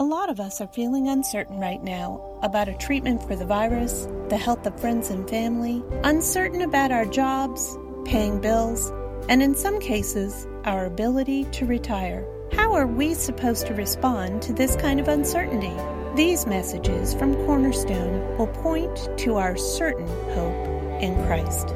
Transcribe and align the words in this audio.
A 0.00 0.10
lot 0.10 0.30
of 0.30 0.40
us 0.40 0.62
are 0.62 0.66
feeling 0.66 1.08
uncertain 1.08 1.60
right 1.60 1.82
now 1.82 2.22
about 2.42 2.70
a 2.70 2.78
treatment 2.78 3.22
for 3.22 3.36
the 3.36 3.44
virus, 3.44 4.08
the 4.30 4.38
health 4.38 4.64
of 4.66 4.80
friends 4.80 5.10
and 5.10 5.28
family, 5.28 5.84
uncertain 6.04 6.62
about 6.62 6.90
our 6.90 7.04
jobs, 7.04 7.76
paying 8.06 8.40
bills, 8.40 8.90
and 9.28 9.42
in 9.42 9.54
some 9.54 9.78
cases, 9.78 10.46
our 10.64 10.86
ability 10.86 11.44
to 11.50 11.66
retire. 11.66 12.26
How 12.54 12.72
are 12.72 12.86
we 12.86 13.12
supposed 13.12 13.66
to 13.66 13.74
respond 13.74 14.40
to 14.40 14.54
this 14.54 14.74
kind 14.74 15.00
of 15.00 15.08
uncertainty? 15.08 15.76
These 16.16 16.46
messages 16.46 17.12
from 17.12 17.34
Cornerstone 17.44 18.38
will 18.38 18.46
point 18.46 19.10
to 19.18 19.36
our 19.36 19.58
certain 19.58 20.08
hope 20.32 21.02
in 21.02 21.14
Christ. 21.26 21.74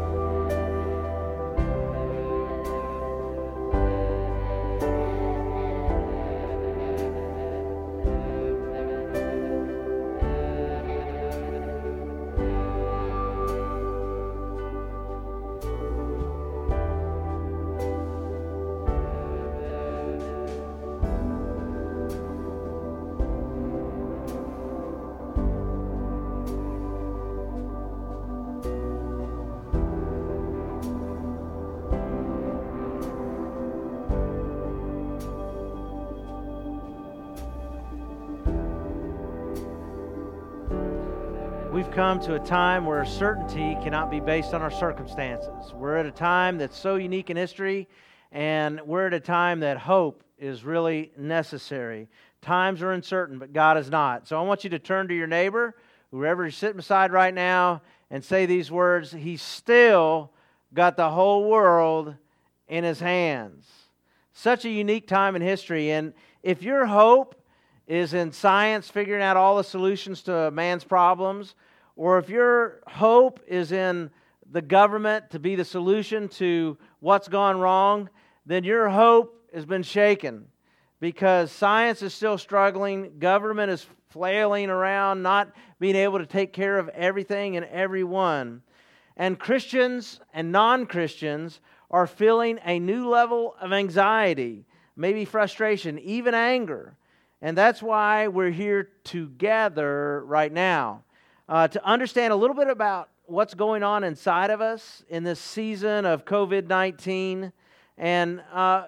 Come 41.95 42.19
to 42.19 42.35
a 42.35 42.41
time 42.41 42.85
where 42.87 43.05
certainty 43.05 43.77
cannot 43.81 44.11
be 44.11 44.19
based 44.19 44.53
on 44.53 44.61
our 44.61 44.71
circumstances. 44.71 45.73
We're 45.73 45.97
at 45.97 46.07
a 46.07 46.11
time 46.11 46.59
that's 46.59 46.77
so 46.77 46.97
unique 46.97 47.31
in 47.31 47.37
history, 47.37 47.89
and 48.33 48.81
we're 48.85 49.07
at 49.07 49.15
a 49.15 49.21
time 49.21 49.61
that 49.61 49.79
hope 49.79 50.25
is 50.37 50.65
really 50.65 51.13
necessary. 51.17 52.09
Times 52.43 52.83
are 52.83 52.91
uncertain, 52.91 53.39
but 53.39 53.53
God 53.53 53.79
is 53.79 53.91
not. 53.91 54.27
So 54.27 54.37
I 54.37 54.43
want 54.43 54.65
you 54.65 54.71
to 54.71 54.79
turn 54.81 55.07
to 55.07 55.15
your 55.15 55.29
neighbor, 55.29 55.77
whoever 56.11 56.43
you're 56.43 56.51
sitting 56.51 56.79
beside 56.79 57.13
right 57.13 57.33
now, 57.33 57.81
and 58.11 58.25
say 58.25 58.45
these 58.45 58.73
words 58.73 59.13
He's 59.13 59.43
still 59.43 60.33
got 60.73 60.97
the 60.97 61.11
whole 61.11 61.49
world 61.49 62.17
in 62.67 62.83
His 62.83 62.99
hands. 62.99 63.71
Such 64.33 64.65
a 64.65 64.71
unique 64.71 65.07
time 65.07 65.37
in 65.37 65.43
history. 65.43 65.93
And 65.93 66.13
if 66.43 66.61
your 66.61 66.87
hope 66.87 67.41
is 67.87 68.15
in 68.15 68.33
science 68.33 68.89
figuring 68.91 69.23
out 69.23 69.37
all 69.37 69.59
the 69.59 69.63
solutions 69.63 70.23
to 70.23 70.51
man's 70.51 70.83
problems, 70.83 71.55
or 71.97 72.19
if 72.19 72.29
your 72.29 72.81
hope 72.87 73.41
is 73.47 73.73
in 73.73 74.11
the 74.51 74.63
government 74.63 75.31
to 75.31 75.39
be 75.39 75.55
the 75.55 75.65
solution 75.65 76.29
to 76.29 76.77
what's 77.01 77.29
gone 77.29 77.59
wrong, 77.59 78.09
then 78.47 78.65
your 78.65 78.89
hope 78.89 79.49
has 79.55 79.65
been 79.65 79.83
shaken 79.83 80.47
because 81.01 81.53
science 81.53 82.03
is 82.03 82.15
still 82.15 82.39
struggling, 82.39 83.19
government 83.19 83.71
is 83.71 83.87
flailing 84.11 84.71
around, 84.71 85.23
not 85.23 85.53
being 85.79 85.97
able 85.97 86.19
to 86.19 86.27
take 86.27 86.53
care 86.53 86.79
of 86.79 86.89
everything 86.91 87.57
and 87.57 87.67
everyone. 87.67 88.63
And 89.17 89.39
Christians 89.39 90.21
and 90.33 90.51
non 90.51 90.87
Christians 90.87 91.61
are 91.91 92.07
feeling 92.07 92.59
a 92.65 92.79
new 92.79 93.09
level 93.09 93.55
of 93.61 93.73
anxiety, 93.73 94.67
maybe 94.97 95.25
frustration, 95.25 95.99
even 96.01 96.35
anger. 96.35 96.97
And 97.41 97.57
that's 97.57 97.83
why 97.83 98.29
we're 98.29 98.51
here 98.51 98.91
together 99.05 100.25
right 100.25 100.53
now 100.53 101.05
uh, 101.49 101.69
to 101.69 101.85
understand 101.85 102.33
a 102.33 102.37
little 102.37 102.57
bit 102.57 102.69
about 102.69 103.09
what's 103.27 103.55
going 103.55 103.83
on 103.83 104.05
inside 104.05 104.51
of 104.51 104.61
us 104.61 105.03
in 105.09 105.25
this 105.25 105.41
season 105.41 106.05
of 106.05 106.25
COVID 106.25 106.67
19 106.67 107.53
and, 107.97 108.43
uh, 108.53 108.85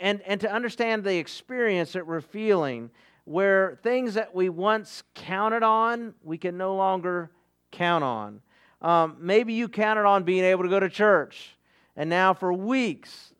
and, 0.00 0.20
and 0.22 0.40
to 0.40 0.50
understand 0.50 1.04
the 1.04 1.16
experience 1.16 1.92
that 1.92 2.06
we're 2.06 2.20
feeling 2.20 2.90
where 3.24 3.78
things 3.82 4.14
that 4.14 4.34
we 4.34 4.48
once 4.48 5.02
counted 5.14 5.62
on, 5.62 6.14
we 6.22 6.38
can 6.38 6.56
no 6.56 6.74
longer 6.74 7.30
count 7.70 8.02
on. 8.02 8.40
Um, 8.80 9.16
maybe 9.20 9.52
you 9.52 9.68
counted 9.68 10.06
on 10.06 10.24
being 10.24 10.44
able 10.44 10.62
to 10.62 10.70
go 10.70 10.80
to 10.80 10.88
church, 10.88 11.56
and 11.94 12.08
now 12.08 12.32
for 12.32 12.52
weeks 12.52 13.34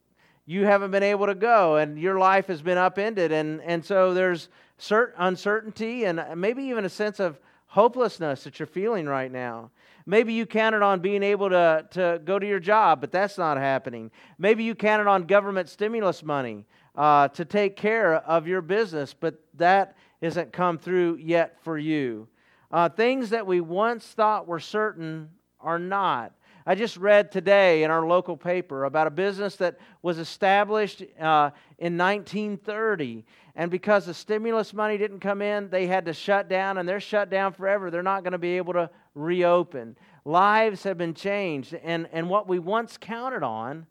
you 0.45 0.65
haven't 0.65 0.91
been 0.91 1.03
able 1.03 1.27
to 1.27 1.35
go 1.35 1.77
and 1.77 1.99
your 1.99 2.19
life 2.19 2.47
has 2.47 2.63
been 2.63 2.79
upended 2.79 3.33
and, 3.33 3.61
and 3.63 3.85
so 3.85 4.15
there's 4.15 4.49
cert- 4.79 5.13
uncertainty 5.19 6.05
and 6.05 6.25
maybe 6.37 6.65
even 6.65 6.87
a 6.87 6.89
sense 6.89 7.21
of 7.21 7.39
hopelessness 7.69 8.45
that 8.45 8.59
you're 8.59 8.67
feeling 8.67 9.07
right 9.07 9.31
now. 9.31 9.71
Maybe 10.07 10.33
you 10.33 10.47
counted 10.47 10.83
on 10.83 11.01
being 11.01 11.23
able 11.23 11.51
to, 11.51 11.87
to 11.91 12.21
go 12.25 12.39
to 12.39 12.47
your 12.47 12.61
job 12.61 13.01
but 13.01 13.13
that's 13.13 13.39
not 13.39 13.59
happening. 13.59 14.11
Maybe 14.39 14.65
you 14.65 14.75
counted 14.75 15.07
on 15.07 15.25
government 15.25 15.69
stimulus 15.69 16.23
money 16.23 16.65
uh, 16.97 17.29
to 17.29 17.45
take 17.45 17.77
care 17.77 18.17
of 18.17 18.47
your 18.47 18.63
business 18.63 19.15
but 19.15 19.39
that 19.55 19.97
isn't 20.21 20.53
come 20.53 20.79
through 20.79 21.17
yet 21.17 21.59
for 21.63 21.79
you. 21.79 22.27
Uh, 22.71 22.89
things 22.89 23.31
that 23.31 23.47
we 23.47 23.61
once 23.61 24.07
thought 24.07 24.47
were 24.47 24.61
certain 24.61 25.29
are 25.61 25.79
not. 25.79 26.33
I 26.69 26.75
just 26.75 26.99
read 26.99 27.33
today 27.33 27.83
in 27.83 27.91
our 27.91 28.07
local 28.07 28.37
paper 28.37 28.85
about 28.85 29.07
a 29.07 29.11
business 29.11 29.57
that 29.57 29.79
was 30.03 30.19
established 30.19 31.03
uh, 31.19 31.51
in 31.79 31.97
1930. 31.97 33.25
And 33.59 33.73
because 33.73 34.07
the 34.07 34.15
stimulus 34.15 34.73
money 34.73 34.97
didn't 34.99 35.19
come 35.19 35.43
in, 35.43 35.69
they 35.69 35.89
had 35.89 36.05
to 36.05 36.13
shut 36.13 36.49
down, 36.49 36.79
and 36.79 36.89
they're 36.89 37.01
shut 37.01 37.29
down 37.29 37.53
forever. 37.53 37.91
They're 37.91 38.05
not 38.05 38.23
going 38.23 38.33
to 38.33 38.39
be 38.39 38.57
able 38.57 38.73
to 38.75 38.89
reopen. 39.17 39.97
Lives 40.25 40.85
have 40.85 40.97
been 40.97 41.13
changed, 41.13 41.75
and, 41.75 42.09
and 42.13 42.31
what 42.31 42.47
we 42.47 42.61
once 42.61 42.97
counted 42.97 43.43
on, 43.43 43.87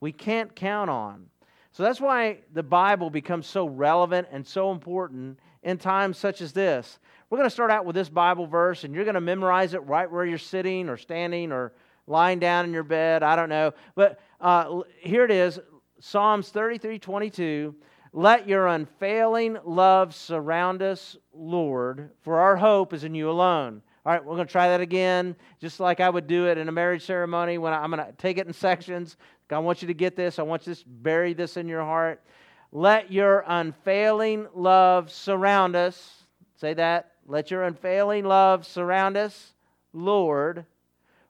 we 0.00 0.10
can't 0.10 0.56
count 0.56 0.90
on. 0.90 1.26
So 1.70 1.84
that's 1.84 2.00
why 2.00 2.38
the 2.52 2.64
Bible 2.64 3.10
becomes 3.10 3.46
so 3.46 3.64
relevant 3.64 4.26
and 4.32 4.44
so 4.44 4.72
important 4.72 5.38
in 5.62 5.78
times 5.78 6.18
such 6.18 6.40
as 6.40 6.52
this. 6.52 6.98
We're 7.30 7.38
going 7.38 7.48
to 7.48 7.54
start 7.54 7.70
out 7.70 7.84
with 7.84 7.94
this 7.94 8.08
Bible 8.08 8.48
verse, 8.48 8.82
and 8.82 8.92
you're 8.92 9.04
going 9.04 9.14
to 9.14 9.20
memorize 9.20 9.72
it 9.72 9.86
right 9.86 10.10
where 10.10 10.26
you're 10.26 10.36
sitting 10.36 10.88
or 10.88 10.96
standing 10.96 11.52
or 11.52 11.72
lying 12.08 12.40
down 12.40 12.64
in 12.64 12.72
your 12.72 12.82
bed. 12.82 13.22
I 13.22 13.36
don't 13.36 13.48
know. 13.48 13.72
But 13.94 14.18
uh, 14.40 14.80
here 14.98 15.24
it 15.24 15.30
is 15.30 15.60
Psalms 16.00 16.48
33 16.48 16.98
22. 16.98 17.72
Let 18.12 18.46
your 18.46 18.66
unfailing 18.66 19.56
love 19.64 20.14
surround 20.14 20.82
us, 20.82 21.16
Lord, 21.32 22.10
for 22.20 22.40
our 22.40 22.56
hope 22.56 22.92
is 22.92 23.04
in 23.04 23.14
you 23.14 23.30
alone. 23.30 23.82
All 24.04 24.12
right, 24.12 24.22
we're 24.22 24.34
going 24.34 24.46
to 24.46 24.52
try 24.52 24.68
that 24.68 24.80
again, 24.80 25.34
just 25.60 25.80
like 25.80 26.00
I 26.00 26.10
would 26.10 26.26
do 26.26 26.48
it 26.48 26.58
in 26.58 26.68
a 26.68 26.72
marriage 26.72 27.06
ceremony 27.06 27.56
when 27.56 27.72
I, 27.72 27.82
am 27.82 27.90
going 27.90 28.04
to 28.04 28.12
take 28.12 28.36
it 28.36 28.46
in 28.46 28.52
sections. 28.52 29.16
I 29.50 29.58
want 29.58 29.80
you 29.80 29.88
to 29.88 29.94
get 29.94 30.16
this. 30.16 30.38
I 30.38 30.42
want 30.42 30.66
you 30.66 30.74
to 30.74 30.84
bury 30.86 31.32
this 31.34 31.56
in 31.56 31.68
your 31.68 31.82
heart. 31.82 32.22
Let 32.70 33.12
your 33.12 33.44
unfailing 33.46 34.48
love 34.54 35.10
surround 35.10 35.76
us. 35.76 36.24
Say 36.56 36.74
that. 36.74 37.12
Let 37.26 37.50
your 37.50 37.64
unfailing 37.64 38.24
love 38.24 38.66
surround 38.66 39.16
us, 39.16 39.54
Lord, 39.92 40.66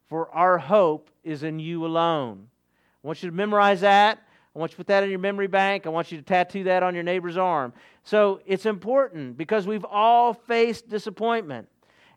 for 0.09 0.31
our 0.31 0.59
hope 0.59 1.11
is 1.23 1.43
in 1.43 1.59
you 1.59 1.85
alone. 1.85 2.49
I 3.03 3.07
want 3.07 3.23
you 3.23 3.31
to 3.31 3.37
memorize 3.37 3.83
that. 3.83 4.21
I 4.55 4.59
want 4.59 4.73
you 4.73 4.75
to 4.75 4.79
put 4.79 4.87
that 4.89 5.03
in 5.03 5.11
your 5.11 5.19
memory 5.19 5.47
bank. 5.47 5.87
I 5.87 5.89
want 5.89 6.13
you 6.13 6.19
to 6.19 6.25
tattoo 6.25 6.65
that 6.65 6.83
on 6.83 6.95
your 6.95 7.05
neighbor's 7.05 7.39
arm. 7.39 7.73
So 8.05 8.41
it's 8.45 8.67
important 8.67 9.37
because 9.39 9.67
we've 9.67 9.85
all 9.85 10.35
faced 10.35 10.89
disappointment. 10.89 11.69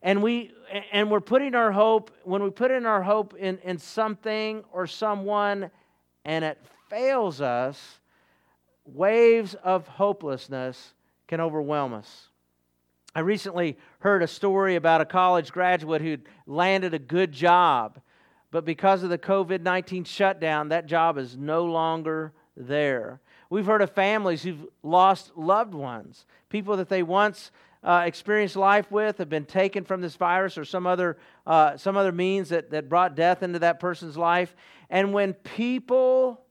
And 0.02 0.22
we 0.22 0.52
and 0.92 1.10
we're 1.10 1.22
putting 1.22 1.56
our 1.56 1.72
hope, 1.72 2.12
when 2.24 2.44
we 2.44 2.50
put 2.50 2.72
in 2.72 2.86
our 2.86 3.02
hope 3.02 3.36
in, 3.36 3.58
in 3.60 3.78
something 3.78 4.64
or 4.72 4.86
someone 4.86 5.72
and 6.26 6.44
it 6.44 6.60
fails 6.90 7.42
us, 7.42 8.00
waves 8.86 9.56
of 9.64 9.88
hopelessness 9.88 10.94
can 11.28 11.40
overwhelm 11.40 11.94
us. 11.94 12.30
I 13.16 13.22
recently 13.22 13.78
heard 14.00 14.22
a 14.22 14.28
story 14.28 14.76
about 14.76 15.02
a 15.02 15.06
college 15.06 15.52
graduate 15.52 16.02
who'd 16.02 16.28
landed 16.46 16.94
a 16.94 17.00
good 17.00 17.32
job, 17.32 18.00
but 18.52 18.66
because 18.66 19.04
of 19.04 19.10
the 19.10 19.18
COVID 19.18 19.62
19 19.62 20.04
shutdown, 20.04 20.70
that 20.70 20.86
job 20.86 21.18
is 21.18 21.38
no 21.38 21.66
longer 21.66 22.34
there. 22.56 23.20
We've 23.50 23.66
heard 23.66 23.82
of 23.82 23.92
families 23.92 24.44
who've 24.44 24.66
lost 24.82 25.32
loved 25.36 25.74
ones, 25.74 26.26
people 26.50 26.78
that 26.78 26.90
they 26.90 27.04
once 27.04 27.52
uh, 27.84 28.04
experienced 28.06 28.56
life 28.56 28.92
with 28.92 29.20
have 29.20 29.30
been 29.30 29.46
taken 29.46 29.84
from 29.84 30.02
this 30.02 30.16
virus 30.16 30.58
or 30.58 30.66
some 30.66 30.88
other, 30.88 31.18
uh, 31.46 31.78
some 31.78 31.96
other 31.96 32.12
means 32.12 32.50
that, 32.50 32.72
that 32.72 32.90
brought 32.90 33.16
death 33.16 33.44
into 33.44 33.60
that 33.60 33.80
person's 33.80 34.18
life. 34.18 34.56
And 34.90 35.14
when 35.14 35.34
people 35.34 36.42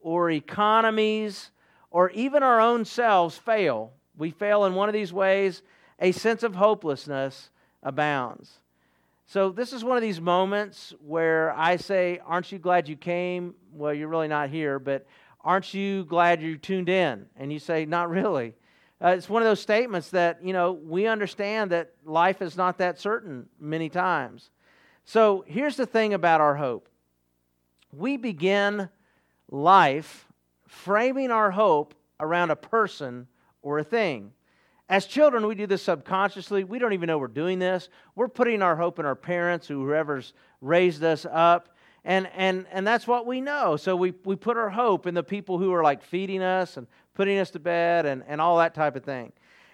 or 0.00 0.30
economies 0.30 1.50
or 1.90 2.10
even 2.10 2.42
our 2.42 2.60
own 2.60 2.84
selves 2.84 3.38
fail, 3.38 3.92
we 4.16 4.30
fail 4.30 4.66
in 4.66 4.74
one 4.74 4.88
of 4.88 4.92
these 4.92 5.12
ways, 5.12 5.62
a 5.98 6.12
sense 6.12 6.42
of 6.42 6.54
hopelessness 6.54 7.50
abounds. 7.82 8.60
So, 9.26 9.50
this 9.50 9.72
is 9.72 9.82
one 9.82 9.96
of 9.96 10.02
these 10.02 10.20
moments 10.20 10.92
where 11.00 11.52
I 11.52 11.76
say, 11.76 12.20
Aren't 12.26 12.52
you 12.52 12.58
glad 12.58 12.88
you 12.88 12.96
came? 12.96 13.54
Well, 13.72 13.94
you're 13.94 14.08
really 14.08 14.28
not 14.28 14.50
here, 14.50 14.78
but 14.78 15.06
aren't 15.42 15.72
you 15.72 16.04
glad 16.04 16.42
you 16.42 16.58
tuned 16.58 16.88
in? 16.88 17.26
And 17.36 17.52
you 17.52 17.58
say, 17.58 17.86
Not 17.86 18.10
really. 18.10 18.54
Uh, 19.02 19.08
it's 19.08 19.28
one 19.28 19.42
of 19.42 19.46
those 19.46 19.60
statements 19.60 20.10
that, 20.10 20.44
you 20.44 20.52
know, 20.52 20.72
we 20.72 21.06
understand 21.06 21.72
that 21.72 21.92
life 22.04 22.40
is 22.40 22.56
not 22.56 22.78
that 22.78 22.98
certain 22.98 23.46
many 23.58 23.88
times. 23.88 24.50
So 25.04 25.44
here's 25.46 25.76
the 25.76 25.86
thing 25.86 26.14
about 26.14 26.40
our 26.40 26.54
hope 26.54 26.88
we 27.92 28.16
begin 28.16 28.88
life 29.50 30.26
framing 30.66 31.30
our 31.30 31.50
hope 31.50 31.94
around 32.18 32.50
a 32.50 32.56
person 32.56 33.26
or 33.62 33.78
a 33.78 33.84
thing. 33.84 34.32
As 34.88 35.06
children, 35.06 35.46
we 35.46 35.54
do 35.54 35.66
this 35.66 35.82
subconsciously. 35.82 36.64
We 36.64 36.78
don't 36.78 36.92
even 36.92 37.06
know 37.06 37.16
we're 37.16 37.28
doing 37.28 37.58
this. 37.58 37.88
We're 38.14 38.28
putting 38.28 38.60
our 38.60 38.76
hope 38.76 38.98
in 38.98 39.06
our 39.06 39.14
parents, 39.14 39.66
whoever's 39.66 40.34
raised 40.60 41.02
us 41.02 41.26
up. 41.30 41.70
And, 42.04 42.28
and, 42.34 42.66
and 42.70 42.86
that's 42.86 43.06
what 43.06 43.26
we 43.26 43.40
know. 43.40 43.76
So 43.78 43.96
we, 43.96 44.12
we 44.24 44.36
put 44.36 44.58
our 44.58 44.68
hope 44.68 45.06
in 45.06 45.14
the 45.14 45.22
people 45.22 45.58
who 45.58 45.72
are 45.72 45.82
like 45.82 46.02
feeding 46.02 46.42
us 46.42 46.76
and 46.76 46.86
putting 47.14 47.38
us 47.38 47.50
to 47.52 47.58
bed 47.58 48.04
and, 48.04 48.22
and 48.28 48.42
all 48.42 48.58
that 48.58 48.74
type 48.74 48.94
of 48.94 49.04
thing. 49.04 49.32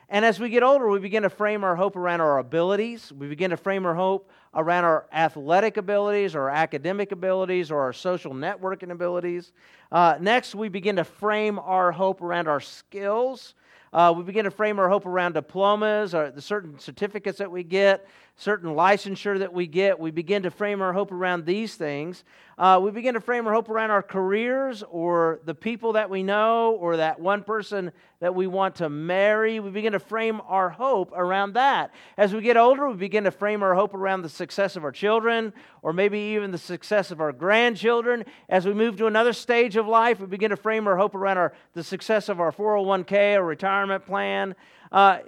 And 0.09 0.25
as 0.25 0.41
we 0.41 0.49
get 0.49 0.65
older, 0.65 0.89
we 0.89 0.99
begin 0.99 1.23
to 1.23 1.31
frame 1.31 1.63
our 1.63 1.77
hope 1.77 1.95
around 1.95 2.21
our 2.21 2.39
abilities. 2.39 3.13
We 3.13 3.29
begin 3.29 3.51
to 3.51 3.57
frame 3.57 3.87
our 3.87 3.95
hope 3.95 4.29
around 4.55 4.85
our 4.85 5.07
athletic 5.13 5.77
abilities, 5.77 6.35
or 6.35 6.43
our 6.43 6.51
academic 6.51 7.13
abilities, 7.13 7.71
or 7.71 7.81
our 7.81 7.93
social 7.93 8.33
networking 8.33 8.91
abilities. 8.91 9.53
Uh, 9.93 10.19
next, 10.21 10.57
we 10.57 10.69
begin 10.69 10.97
to 10.97 11.05
frame 11.05 11.61
our 11.61 11.93
hope 11.93 12.23
around 12.23 12.49
our 12.49 12.59
skills. 12.59 13.55
Uh, 13.93 14.15
we 14.17 14.23
begin 14.23 14.45
to 14.45 14.51
frame 14.53 14.79
our 14.79 14.89
hope 14.89 15.05
around 15.05 15.33
diplomas 15.33 16.15
or 16.15 16.31
the 16.31 16.41
certain 16.41 16.79
certificates 16.79 17.39
that 17.39 17.51
we 17.51 17.65
get, 17.65 18.07
certain 18.41 18.71
licensure 18.71 19.39
that 19.39 19.53
we 19.53 19.67
get. 19.67 20.01
We 20.01 20.11
begin 20.11 20.45
to 20.45 20.51
frame 20.51 20.81
our 20.81 20.95
hope 20.95 21.13
around 21.13 21.45
these 21.45 21.75
things. 21.75 22.25
Uh, 22.57 22.81
we 22.83 22.91
begin 22.91 23.13
to 23.13 23.21
frame 23.21 23.47
our 23.47 23.53
hope 23.53 23.69
around 23.69 23.91
our 23.91 24.03
careers 24.03 24.83
or 24.91 25.41
the 25.45 25.55
people 25.55 25.93
that 25.93 26.09
we 26.09 26.23
know 26.23 26.73
or 26.73 26.97
that 26.97 27.21
one 27.21 27.43
person 27.45 27.93
that 28.21 28.35
we 28.35 28.47
want 28.47 28.77
to 28.77 28.89
marry. 28.89 29.61
We 29.61 29.71
begin 29.71 29.93
to 29.93 29.99
frame 29.99 30.41
our 30.47 30.71
hope 30.71 31.13
around 31.15 31.53
that. 31.53 31.93
As 32.17 32.33
we 32.33 32.41
get 32.41 32.57
older, 32.57 32.89
we 32.89 32.97
begin 32.97 33.25
to 33.25 33.31
frame 33.31 33.63
our 33.63 33.75
hope 33.75 33.93
around 33.93 34.23
the 34.23 34.31
success 34.31 34.75
of 34.75 34.85
our 34.85 34.93
children 34.93 35.53
or 35.83 35.93
maybe 35.93 36.19
even 36.19 36.51
the 36.51 36.59
success 36.59 37.11
of 37.11 37.21
our 37.21 37.33
grandchildren. 37.33 38.25
As 38.49 38.65
we 38.65 38.73
move 38.73 38.97
to 38.97 39.07
another 39.07 39.35
stage 39.35 39.77
of 39.77 39.87
life, 39.87 40.19
we 40.19 40.27
begin 40.27 40.49
to 40.49 40.57
frame 40.57 40.87
our 40.87 40.97
hope 40.97 41.15
around 41.15 41.37
our, 41.37 41.53
the 41.75 41.85
success 41.85 42.31
of 42.31 42.41
our 42.41 42.53
401k 42.53 43.37
or 43.37 43.45
retirement 43.45 44.07
plan. 44.07 44.55
Uh, 44.91 45.19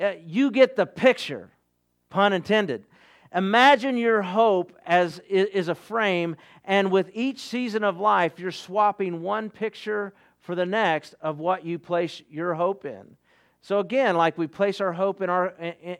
uh, 0.00 0.12
you 0.24 0.50
get 0.50 0.74
the 0.74 0.86
picture, 0.86 1.50
pun 2.12 2.34
intended. 2.34 2.84
Imagine 3.34 3.96
your 3.96 4.20
hope 4.20 4.76
as 4.86 5.18
is 5.28 5.68
a 5.68 5.74
frame, 5.74 6.36
and 6.64 6.92
with 6.92 7.10
each 7.14 7.40
season 7.40 7.82
of 7.82 7.98
life, 7.98 8.38
you're 8.38 8.50
swapping 8.50 9.22
one 9.22 9.48
picture 9.48 10.12
for 10.40 10.54
the 10.54 10.66
next 10.66 11.14
of 11.22 11.38
what 11.38 11.64
you 11.64 11.78
place 11.78 12.20
your 12.30 12.52
hope 12.52 12.84
in. 12.84 13.16
So 13.62 13.78
again, 13.78 14.16
like 14.16 14.36
we 14.36 14.46
place 14.46 14.80
our 14.80 14.92
hope 14.92 15.22
in 15.22 15.30
our 15.30 15.54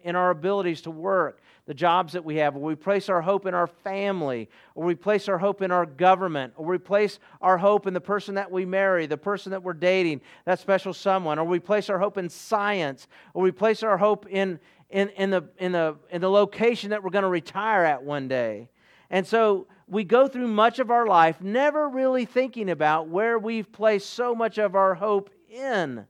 in 0.05 0.15
our 0.15 0.31
abilities 0.31 0.83
to 0.83 0.91
work, 0.91 1.41
the 1.65 1.73
jobs 1.73 2.13
that 2.13 2.25
we 2.25 2.37
have, 2.37 2.57
or 2.57 2.61
we 2.61 2.75
place 2.75 3.09
our 3.09 3.23
hope 3.23 3.47
in 3.47 3.55
our 3.55 3.69
family, 3.69 4.51
or 4.75 4.85
we 4.85 4.97
place 4.97 5.29
our 5.29 5.39
hope 5.39 5.63
in 5.63 5.71
our 5.71 5.87
government, 5.87 6.53
or 6.57 6.67
we 6.67 6.77
place 6.77 7.21
our 7.41 7.57
hope 7.57 7.87
in 7.87 7.95
the 7.95 8.01
person 8.01 8.35
that 8.35 8.51
we 8.51 8.67
marry, 8.67 9.07
the 9.07 9.17
person 9.17 9.53
that 9.53 9.63
we're 9.63 9.73
dating, 9.73 10.21
that 10.45 10.59
special 10.59 10.93
someone, 10.93 11.39
or 11.39 11.45
we 11.45 11.61
place 11.61 11.89
our 11.89 12.01
hope 12.01 12.19
in 12.19 12.29
science, 12.29 13.07
or 13.33 13.43
we 13.43 13.53
place 13.53 13.83
our 13.83 13.97
hope 13.97 14.27
in 14.29 14.59
in, 14.93 15.09
in, 15.11 15.31
the, 15.31 15.43
in, 15.59 15.73
the, 15.73 15.97
in 16.11 16.21
the 16.21 16.31
location 16.31 16.91
that 16.91 17.03
we're 17.03 17.11
going 17.11 17.23
to 17.23 17.29
retire 17.29 17.85
at 17.85 18.03
one 18.03 18.29
day. 18.29 18.69
And 19.11 19.27
so 19.27 19.67
we 19.89 20.05
go 20.05 20.29
through 20.29 20.49
much 20.49 20.79
of 20.79 20.91
our 20.91 21.07
life 21.07 21.41
never 21.41 21.89
really 21.89 22.25
thinking 22.25 22.71
about 22.71 23.09
where 23.09 23.39
we've 23.39 23.71
placed 23.73 24.11
so 24.11 24.35
much 24.35 24.59
of 24.59 24.75
our 24.75 24.95
hope 24.95 25.31
in. 25.51 26.07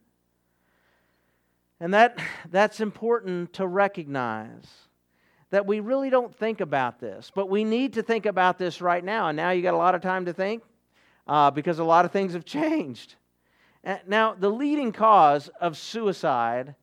And 1.81 1.95
that, 1.95 2.19
that's 2.51 2.81
important 2.81 3.55
to 3.55 3.67
recognize 3.67 4.67
that 5.51 5.67
we 5.67 5.81
really 5.81 6.11
don't 6.11 6.35
think 6.35 6.61
about 6.61 6.99
this, 7.01 7.31
but 7.35 7.49
we 7.49 7.65
need 7.65 7.95
to 7.95 8.03
think 8.03 8.27
about 8.27 8.59
this 8.59 8.81
right 8.81 9.05
now. 9.05 9.29
And 9.29 9.37
now 9.37 9.51
you 9.51 9.63
got 9.63 9.75
a 9.75 9.79
lot 9.79 9.95
of 9.95 10.01
time 10.01 10.27
to 10.27 10.33
think 10.33 10.63
uh, 11.27 11.51
because 11.51 11.79
a 11.79 11.85
lot 11.85 12.05
of 12.05 12.13
things 12.13 12.33
have 12.35 12.45
changed. 12.45 13.17
Now, 14.07 14.35
the 14.35 14.49
leading 14.49 14.93
cause 14.93 15.51
of 15.61 15.77
suicide 15.77 16.77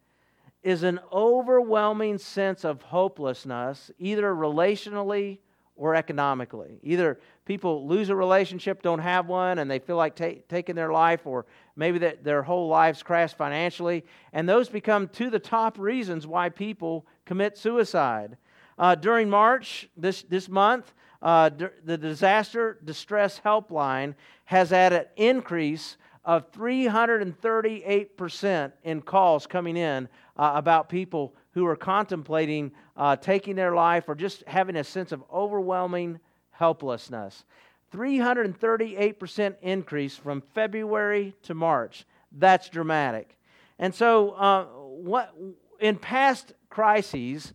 is 0.64 0.84
an 0.84 1.00
overwhelming 1.12 2.18
sense 2.18 2.64
of 2.64 2.82
hopelessness, 2.82 3.92
either 3.98 4.34
relationally 4.34 5.40
or 5.76 5.96
economically. 5.96 6.78
Either 6.84 7.18
people 7.46 7.88
lose 7.88 8.10
a 8.10 8.16
relationship, 8.16 8.82
don't 8.82 9.00
have 9.00 9.28
one, 9.28 9.60
and 9.60 9.72
they 9.72 9.80
feel 9.80 9.96
like 9.96 10.16
ta- 10.16 10.42
taking 10.50 10.76
their 10.76 10.92
life, 10.92 11.26
or 11.26 11.46
maybe 11.78 12.00
that 12.00 12.24
their 12.24 12.44
whole 12.44 12.68
lives 12.68 13.02
crash 13.02 13.34
financially. 13.34 14.04
And 14.34 14.48
those 14.48 14.68
become 14.68 15.08
two 15.08 15.28
of 15.28 15.32
the 15.32 15.40
top 15.40 15.80
reasons 15.80 16.28
why 16.28 16.50
people 16.50 17.06
commit 17.24 17.58
suicide. 17.58 18.36
Uh, 18.78 18.96
during 18.96 19.30
March, 19.30 19.90
this, 19.96 20.24
this 20.24 20.50
month, 20.50 20.94
uh, 21.22 21.50
the 21.86 21.98
Disaster 21.98 22.78
Distress 22.84 23.40
Helpline 23.44 24.16
has 24.46 24.70
had 24.70 24.94
an 24.94 25.06
increase 25.16 25.98
of 26.30 26.50
338% 26.52 28.72
in 28.84 29.02
calls 29.02 29.48
coming 29.48 29.76
in 29.76 30.08
uh, 30.38 30.52
about 30.54 30.88
people 30.88 31.34
who 31.54 31.66
are 31.66 31.76
contemplating 31.76 32.72
uh, 32.96 33.16
taking 33.16 33.56
their 33.56 33.74
life 33.74 34.04
or 34.08 34.14
just 34.14 34.44
having 34.46 34.76
a 34.76 34.84
sense 34.84 35.12
of 35.12 35.24
overwhelming 35.34 36.20
helplessness. 36.52 37.46
338% 37.92 39.56
increase 39.64 40.18
from 40.18 40.44
February 40.54 41.34
to 41.42 41.56
March. 41.56 42.06
That's 42.32 42.70
dramatic. 42.70 43.36
And 43.80 43.96
so, 43.96 44.34
uh, 44.34 44.66
what, 44.66 45.34
in 45.80 45.98
past 45.98 46.54
crises, 46.70 47.54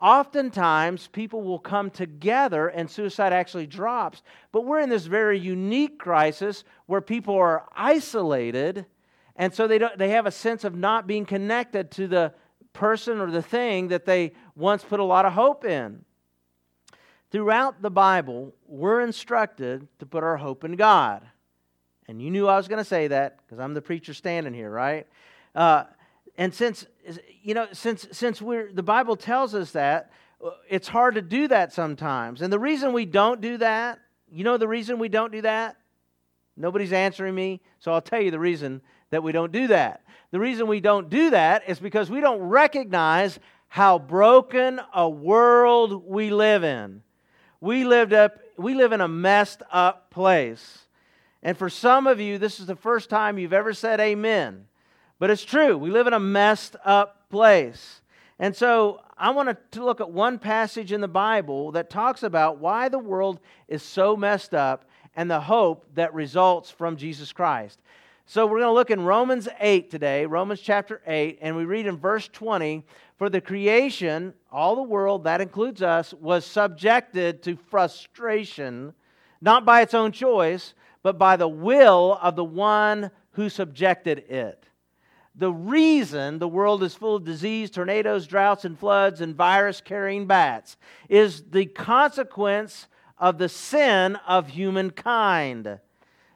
oftentimes 0.00 1.08
people 1.08 1.42
will 1.42 1.58
come 1.58 1.90
together 1.90 2.68
and 2.68 2.90
suicide 2.90 3.32
actually 3.32 3.66
drops. 3.66 4.22
But 4.52 4.64
we're 4.64 4.80
in 4.80 4.88
this 4.88 5.06
very 5.06 5.38
unique 5.38 5.98
crisis 5.98 6.64
where 6.86 7.00
people 7.00 7.34
are 7.36 7.64
isolated 7.74 8.86
and 9.40 9.54
so 9.54 9.66
they, 9.66 9.78
don't, 9.78 9.96
they 9.96 10.10
have 10.10 10.26
a 10.26 10.30
sense 10.30 10.64
of 10.64 10.74
not 10.74 11.06
being 11.06 11.24
connected 11.24 11.90
to 11.92 12.06
the 12.06 12.34
person 12.74 13.20
or 13.20 13.30
the 13.30 13.40
thing 13.40 13.88
that 13.88 14.04
they 14.04 14.32
once 14.54 14.84
put 14.84 15.00
a 15.00 15.04
lot 15.04 15.24
of 15.24 15.32
hope 15.32 15.64
in. 15.64 16.04
Throughout 17.30 17.80
the 17.80 17.90
Bible, 17.90 18.54
we're 18.66 19.00
instructed 19.00 19.88
to 19.98 20.04
put 20.04 20.24
our 20.24 20.36
hope 20.36 20.62
in 20.62 20.76
God. 20.76 21.26
And 22.06 22.20
you 22.20 22.30
knew 22.30 22.48
I 22.48 22.58
was 22.58 22.68
going 22.68 22.80
to 22.80 22.84
say 22.84 23.08
that 23.08 23.38
because 23.38 23.58
I'm 23.58 23.72
the 23.72 23.80
preacher 23.80 24.12
standing 24.12 24.52
here, 24.52 24.70
right? 24.70 25.06
Uh, 25.54 25.84
and 26.36 26.52
since 26.52 26.84
you 27.42 27.54
know, 27.54 27.68
since 27.72 28.06
since 28.12 28.40
we're 28.40 28.72
the 28.72 28.82
Bible 28.82 29.16
tells 29.16 29.54
us 29.54 29.72
that, 29.72 30.10
uh, 30.44 30.50
it's 30.68 30.88
hard 30.88 31.14
to 31.14 31.22
do 31.22 31.48
that 31.48 31.72
sometimes. 31.72 32.42
And 32.42 32.52
the 32.52 32.58
reason 32.58 32.92
we 32.92 33.06
don't 33.06 33.40
do 33.40 33.58
that, 33.58 33.98
you 34.30 34.44
know, 34.44 34.56
the 34.56 34.68
reason 34.68 34.98
we 34.98 35.08
don't 35.08 35.32
do 35.32 35.42
that. 35.42 35.76
Nobody's 36.56 36.92
answering 36.92 37.34
me, 37.34 37.60
so 37.78 37.92
I'll 37.92 38.02
tell 38.02 38.20
you 38.20 38.30
the 38.30 38.38
reason 38.38 38.82
that 39.10 39.22
we 39.22 39.32
don't 39.32 39.52
do 39.52 39.68
that. 39.68 40.02
The 40.30 40.40
reason 40.40 40.66
we 40.66 40.80
don't 40.80 41.10
do 41.10 41.30
that 41.30 41.68
is 41.68 41.80
because 41.80 42.10
we 42.10 42.20
don't 42.20 42.40
recognize 42.40 43.38
how 43.68 43.98
broken 43.98 44.80
a 44.94 45.08
world 45.08 46.04
we 46.06 46.30
live 46.30 46.64
in. 46.64 47.02
We 47.60 47.84
lived 47.84 48.12
up 48.12 48.38
we 48.56 48.74
live 48.74 48.92
in 48.92 49.00
a 49.00 49.08
messed 49.08 49.62
up 49.70 50.10
place. 50.10 50.86
And 51.42 51.56
for 51.56 51.70
some 51.70 52.06
of 52.06 52.20
you 52.20 52.38
this 52.38 52.60
is 52.60 52.66
the 52.66 52.76
first 52.76 53.10
time 53.10 53.38
you've 53.38 53.52
ever 53.52 53.72
said 53.72 54.00
amen. 54.00 54.66
But 55.20 55.28
it's 55.28 55.44
true. 55.44 55.76
We 55.76 55.90
live 55.90 56.06
in 56.06 56.14
a 56.14 56.18
messed 56.18 56.76
up 56.82 57.28
place. 57.28 58.00
And 58.38 58.56
so 58.56 59.02
I 59.18 59.30
want 59.30 59.54
to 59.72 59.84
look 59.84 60.00
at 60.00 60.10
one 60.10 60.38
passage 60.38 60.92
in 60.92 61.02
the 61.02 61.08
Bible 61.08 61.72
that 61.72 61.90
talks 61.90 62.22
about 62.22 62.58
why 62.58 62.88
the 62.88 62.98
world 62.98 63.38
is 63.68 63.82
so 63.82 64.16
messed 64.16 64.54
up 64.54 64.86
and 65.14 65.30
the 65.30 65.40
hope 65.40 65.84
that 65.94 66.14
results 66.14 66.70
from 66.70 66.96
Jesus 66.96 67.32
Christ. 67.34 67.78
So 68.24 68.46
we're 68.46 68.60
going 68.60 68.70
to 68.70 68.72
look 68.72 68.90
in 68.90 69.04
Romans 69.04 69.46
8 69.58 69.90
today, 69.90 70.24
Romans 70.24 70.60
chapter 70.60 71.02
8, 71.06 71.38
and 71.42 71.54
we 71.54 71.66
read 71.66 71.86
in 71.86 71.98
verse 71.98 72.26
20 72.28 72.82
For 73.18 73.28
the 73.28 73.42
creation, 73.42 74.32
all 74.50 74.74
the 74.74 74.82
world, 74.82 75.24
that 75.24 75.42
includes 75.42 75.82
us, 75.82 76.14
was 76.14 76.46
subjected 76.46 77.42
to 77.42 77.58
frustration, 77.68 78.94
not 79.42 79.66
by 79.66 79.82
its 79.82 79.92
own 79.92 80.12
choice, 80.12 80.72
but 81.02 81.18
by 81.18 81.36
the 81.36 81.48
will 81.48 82.18
of 82.22 82.36
the 82.36 82.44
one 82.44 83.10
who 83.32 83.50
subjected 83.50 84.20
it. 84.30 84.69
The 85.40 85.50
reason 85.50 86.38
the 86.38 86.46
world 86.46 86.82
is 86.82 86.94
full 86.94 87.16
of 87.16 87.24
disease, 87.24 87.70
tornadoes, 87.70 88.26
droughts, 88.26 88.66
and 88.66 88.78
floods, 88.78 89.22
and 89.22 89.34
virus 89.34 89.80
carrying 89.80 90.26
bats 90.26 90.76
is 91.08 91.44
the 91.44 91.64
consequence 91.64 92.88
of 93.16 93.38
the 93.38 93.48
sin 93.48 94.16
of 94.28 94.50
humankind. 94.50 95.80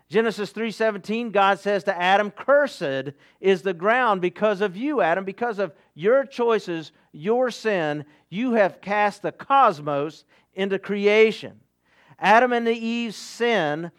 Genesis 0.08 0.52
3:17 0.52 1.32
God 1.32 1.58
says 1.58 1.84
to 1.84 2.00
Adam, 2.00 2.30
"Cursed 2.30 3.12
is 3.40 3.60
the 3.60 3.74
ground 3.74 4.22
because 4.22 4.62
of 4.62 4.74
you, 4.74 5.02
Adam, 5.02 5.26
because 5.26 5.58
of 5.58 5.74
your 5.92 6.24
choices, 6.24 6.90
your 7.12 7.50
sin, 7.50 8.06
you 8.30 8.54
have 8.54 8.80
cast 8.80 9.20
the 9.20 9.32
cosmos 9.32 10.24
into 10.54 10.78
creation." 10.78 11.60
Adam 12.18 12.54
and 12.54 12.66
Eve's 12.66 13.16
sin 13.16 13.90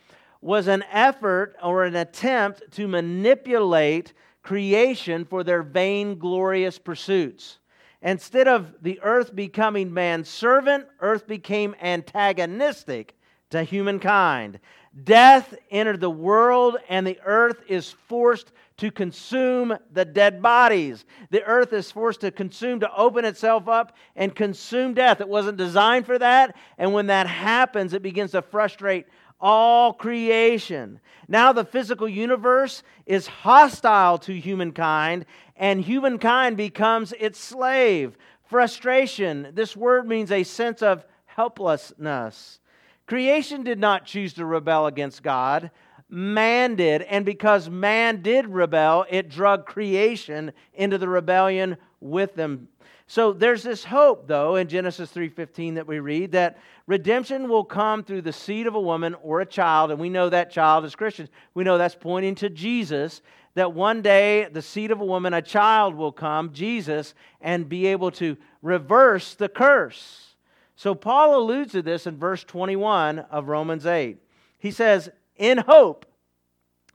was 0.42 0.68
an 0.68 0.84
effort 0.92 1.56
or 1.62 1.84
an 1.84 1.96
attempt 1.96 2.72
to 2.72 2.88
manipulate 2.88 4.14
creation 4.46 5.25
for 5.25 5.44
their 5.44 5.64
vainglorious 5.64 6.78
pursuits. 6.78 7.58
Instead 8.04 8.48
of 8.48 8.75
the 8.84 9.00
earth 9.02 9.36
becoming 9.36 9.92
man's 9.92 10.30
servant, 10.30 10.86
earth 11.00 11.25
became 11.25 11.75
antagonistic 11.82 13.16
to 13.50 13.64
humankind. 13.64 14.60
Death 15.04 15.56
entered 15.72 16.00
the 16.00 16.12
world, 16.12 16.78
and 16.88 17.08
the 17.08 17.20
earth 17.25 17.64
is 17.68 17.96
forced 18.08 18.52
to 18.78 18.92
consume 18.92 19.75
the 19.92 20.06
dead 20.06 20.44
bodies. 20.44 21.06
The 21.32 21.44
earth 21.44 21.74
is 21.74 21.92
forced 21.92 22.22
to 22.22 22.30
consume, 22.30 22.82
to 22.82 22.96
open 22.96 23.25
itself 23.25 23.68
up 23.68 23.96
and 24.16 24.36
consume 24.36 24.94
death. 24.94 25.22
It 25.22 25.28
wasn't 25.28 25.58
designed 25.58 26.06
for 26.06 26.20
that. 26.20 26.56
And 26.78 26.94
when 26.94 27.08
that 27.08 27.25
happens, 27.25 27.94
it 27.94 28.04
begins 28.04 28.32
to 28.32 28.44
frustrate 28.44 29.08
all 29.46 29.94
creation. 29.94 31.00
Now, 31.28 31.54
the 31.54 31.64
physical 31.64 32.10
universe 32.10 32.82
is 33.06 33.28
hostile 33.28 34.18
to 34.18 34.34
humankind, 34.34 35.28
and 35.56 35.80
humankind 35.80 36.58
becomes 36.58 37.14
its 37.20 37.38
slave. 37.38 38.18
Frustration, 38.50 39.52
this 39.54 39.78
word 39.78 40.08
means 40.08 40.32
a 40.32 40.42
sense 40.42 40.82
of 40.82 41.06
helplessness. 41.28 42.60
Creation 43.06 43.64
did 43.64 43.78
not 43.78 44.08
choose 44.08 44.34
to 44.34 44.46
rebel 44.46 44.88
against 44.88 45.22
God. 45.22 45.70
Man 46.10 46.75
did, 46.75 47.04
and 47.04 47.24
because 47.24 47.70
man 47.70 48.24
did 48.24 48.48
rebel, 48.48 49.06
it 49.12 49.30
drug 49.30 49.68
creation 49.68 50.54
into 50.74 50.98
the 50.98 51.08
rebellion 51.08 51.78
with 52.00 52.34
them. 52.34 52.68
So 53.08 53.34
there's 53.34 53.64
this 53.64 53.84
hope 53.84 54.28
though 54.28 54.56
in 54.56 54.68
Genesis 54.68 55.12
3:15 55.12 55.76
that 55.76 55.88
we 55.88 56.00
read 56.00 56.32
that 56.32 56.58
redemption 56.88 57.48
will 57.48 57.64
come 57.64 58.04
through 58.04 58.24
the 58.24 58.34
seed 58.34 58.66
of 58.66 58.76
a 58.76 58.82
woman 58.82 59.16
or 59.22 59.42
a 59.42 59.46
child 59.46 59.92
and 59.92 60.00
we 60.00 60.10
know 60.10 60.30
that 60.30 60.50
child 60.50 60.86
as 60.86 60.96
Christians. 60.96 61.30
We 61.54 61.64
know 61.64 61.78
that's 61.78 61.96
pointing 61.96 62.36
to 62.36 62.50
Jesus 62.50 63.22
that 63.54 63.74
one 63.74 64.02
day 64.02 64.48
the 64.52 64.62
seed 64.62 64.92
of 64.92 65.02
a 65.02 65.06
woman, 65.06 65.34
a 65.34 65.42
child 65.42 65.96
will 65.96 66.12
come, 66.12 66.52
Jesus, 66.52 67.14
and 67.42 67.70
be 67.70 67.88
able 67.88 68.12
to 68.12 68.38
reverse 68.62 69.36
the 69.36 69.50
curse. 69.50 70.36
So 70.76 70.94
Paul 70.94 71.40
alludes 71.40 71.72
to 71.72 71.82
this 71.82 72.06
in 72.06 72.18
verse 72.18 72.44
21 72.44 73.20
of 73.20 73.48
Romans 73.48 73.86
8. 73.86 74.18
He 74.60 74.72
says, 74.72 75.10
In 75.38 75.60
hope 75.60 76.06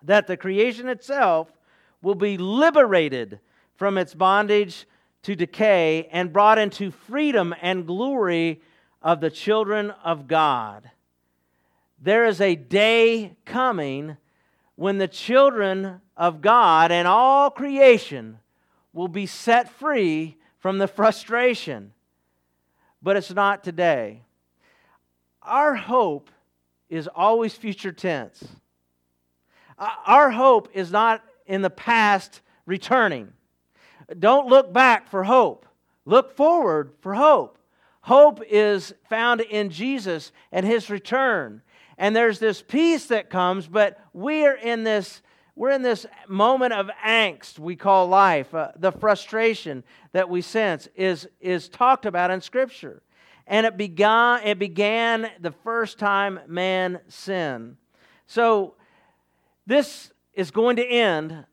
that 0.03 0.27
the 0.27 0.37
creation 0.37 0.89
itself 0.89 1.51
will 2.03 2.15
be 2.15 2.37
liberated 2.37 3.41
from 3.77 3.97
its 3.97 4.15
bondage 4.15 4.87
to 5.23 5.37
decay 5.37 6.09
and 6.11 6.33
brought 6.33 6.59
into 6.59 6.91
freedom 6.91 7.55
and 7.61 7.87
glory 7.87 8.61
of 9.03 9.21
the 9.21 9.31
children 9.31 9.91
of 10.05 10.27
God. 10.27 10.91
There 12.01 12.25
is 12.25 12.41
a 12.41 12.55
day 12.55 13.37
coming 13.45 14.17
when 14.77 14.99
the 14.99 15.09
children 15.09 16.01
of 16.17 16.41
God 16.41 16.91
and 16.91 17.07
all 17.07 17.51
creation 17.51 18.39
will 18.93 19.09
be 19.09 19.27
set 19.27 19.69
free 19.69 20.37
from 20.59 20.79
the 20.79 20.89
frustration 20.89 21.93
but 23.03 23.17
it's 23.17 23.31
not 23.31 23.65
today. 23.65 24.23
Our 25.43 25.75
hope 25.75 26.31
is 26.89 27.09
always 27.09 27.55
future 27.55 27.93
tense. 27.93 28.45
Uh, 29.79 29.89
our 30.07 30.31
hope 30.31 30.69
is 30.75 30.91
not 30.93 31.23
in 31.47 31.63
the 31.63 31.71
past 31.71 32.43
returning. 32.67 33.33
Don't 34.19 34.49
look 34.49 34.73
back 34.73 35.09
for 35.09 35.25
hope, 35.25 35.67
look 36.05 36.37
forward 36.37 36.93
for 37.01 37.15
hope. 37.15 37.59
Hope 38.03 38.41
is 38.49 38.95
found 39.11 39.43
in 39.43 39.69
Jesus 39.69 40.33
and 40.51 40.65
his 40.65 40.89
return. 40.89 41.61
And 41.99 42.17
there's 42.17 42.39
this 42.39 42.63
peace 42.63 43.07
that 43.07 43.29
comes, 43.29 43.69
but 43.69 44.03
we 44.15 44.47
are 44.47 44.55
in 44.55 44.85
this 44.85 45.21
we're 45.61 45.73
in 45.73 45.83
this 45.83 46.07
moment 46.27 46.73
of 46.73 46.89
angst 47.05 47.59
we 47.59 47.77
call 47.77 48.07
life. 48.07 48.55
Uh, 48.55 48.71
the 48.77 48.93
frustration 48.93 49.85
that 50.13 50.31
we 50.31 50.41
sense 50.41 50.89
is, 50.95 51.29
is 51.39 51.69
talked 51.69 52.07
about 52.07 52.31
in 52.31 52.41
Scripture. 52.41 53.03
And 53.47 53.67
it 53.67 53.77
began, 53.77 54.41
it 54.43 54.59
began 54.59 55.31
the 55.39 55.51
first 55.51 55.99
time 55.99 56.41
man 56.47 57.01
sinned. 57.09 57.77
So 58.27 58.77
this 59.67 60.13
is 60.33 60.51
going 60.51 60.77
to 60.77 60.87
end, 60.87 61.45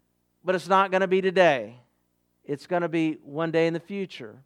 but 0.42 0.56
it's 0.56 0.70
not 0.70 0.90
going 0.90 1.02
to 1.02 1.08
be 1.08 1.22
today. 1.22 1.82
It's 2.48 2.66
going 2.66 2.82
to 2.82 2.90
be 2.90 3.18
one 3.24 3.52
day 3.52 3.68
in 3.68 3.74
the 3.74 3.80
future. 3.80 4.42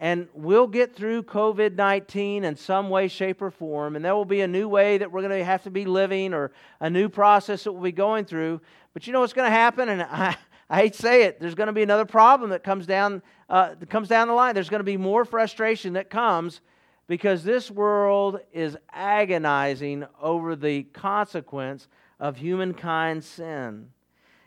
And 0.00 0.28
we'll 0.32 0.68
get 0.68 0.94
through 0.94 1.24
COVID 1.24 1.74
19 1.74 2.44
in 2.44 2.54
some 2.54 2.88
way, 2.88 3.08
shape, 3.08 3.42
or 3.42 3.50
form. 3.50 3.96
And 3.96 4.04
there 4.04 4.14
will 4.14 4.24
be 4.24 4.42
a 4.42 4.46
new 4.46 4.68
way 4.68 4.98
that 4.98 5.10
we're 5.10 5.22
going 5.22 5.36
to 5.36 5.44
have 5.44 5.64
to 5.64 5.70
be 5.70 5.86
living 5.86 6.34
or 6.34 6.52
a 6.78 6.88
new 6.88 7.08
process 7.08 7.64
that 7.64 7.72
we'll 7.72 7.82
be 7.82 7.90
going 7.90 8.24
through. 8.24 8.60
But 8.94 9.06
you 9.06 9.12
know 9.12 9.20
what's 9.20 9.32
going 9.32 9.50
to 9.50 9.56
happen? 9.56 9.88
And 9.88 10.02
I, 10.10 10.36
I 10.70 10.76
hate 10.76 10.92
to 10.92 11.02
say 11.02 11.24
it, 11.24 11.40
there's 11.40 11.56
going 11.56 11.66
to 11.68 11.72
be 11.72 11.82
another 11.82 12.04
problem 12.04 12.50
that 12.50 12.62
comes 12.62 12.86
down, 12.86 13.22
uh, 13.48 13.74
that 13.80 13.90
comes 13.90 14.06
down 14.06 14.28
the 14.28 14.34
line. 14.34 14.54
There's 14.54 14.68
going 14.68 14.80
to 14.80 14.84
be 14.84 14.98
more 14.98 15.24
frustration 15.24 15.94
that 15.94 16.10
comes 16.10 16.60
because 17.08 17.42
this 17.42 17.70
world 17.70 18.38
is 18.52 18.76
agonizing 18.92 20.04
over 20.20 20.54
the 20.54 20.82
consequence 20.84 21.88
of 22.20 22.36
humankind's 22.36 23.26
sin. 23.26 23.88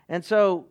And 0.08 0.24
so 0.24 0.66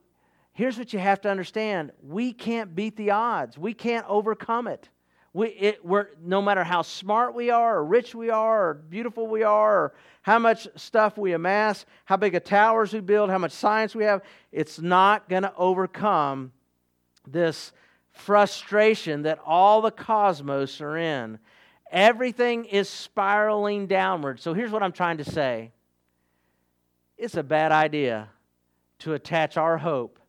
here's 0.54 0.78
what 0.78 0.94
you 0.94 1.00
have 1.00 1.22
to 1.22 1.30
understand 1.30 1.92
we 2.04 2.34
can't 2.34 2.76
beat 2.76 2.96
the 2.96 3.12
odds, 3.12 3.58
we 3.58 3.74
can't 3.74 4.06
overcome 4.08 4.68
it. 4.68 4.90
We, 5.34 5.48
it, 5.48 5.86
we're, 5.86 6.08
no 6.22 6.42
matter 6.42 6.64
how 6.64 6.82
smart 6.82 7.34
we 7.34 7.52
are, 7.52 7.78
or 7.78 7.86
rich 7.86 8.14
we 8.14 8.30
are, 8.30 8.70
or 8.70 8.74
beautiful 8.74 9.28
we 9.28 9.44
are, 9.44 9.78
or 9.78 9.94
how 10.24 10.40
much 10.40 10.68
stuff 10.76 11.18
we 11.18 11.32
amass, 11.32 11.86
how 12.04 12.18
big 12.18 12.36
a 12.36 12.42
towers 12.42 12.92
we 12.92 13.00
build, 13.00 13.30
how 13.30 13.38
much 13.38 13.54
science 13.54 13.96
we 13.96 14.04
have, 14.04 14.22
it's 14.52 14.80
not 14.80 15.30
going 15.30 15.44
to 15.44 15.56
overcome 15.56 16.52
this 17.26 17.72
frustration 18.12 19.22
that 19.22 19.40
all 19.46 19.82
the 19.82 19.92
cosmos 19.92 20.82
are 20.82 20.98
in. 20.98 21.40
Everything 21.92 22.66
is 22.66 22.90
spiraling 22.90 23.88
downward. 23.88 24.42
So 24.42 24.54
here's 24.54 24.72
what 24.72 24.84
I'm 24.84 24.92
trying 24.92 25.18
to 25.18 25.26
say 25.26 25.72
it's 27.18 27.36
a 27.36 27.44
bad 27.44 27.72
idea 27.72 28.30
to 29.00 29.14
attach 29.14 29.56
our 29.56 29.78
hope 29.78 30.21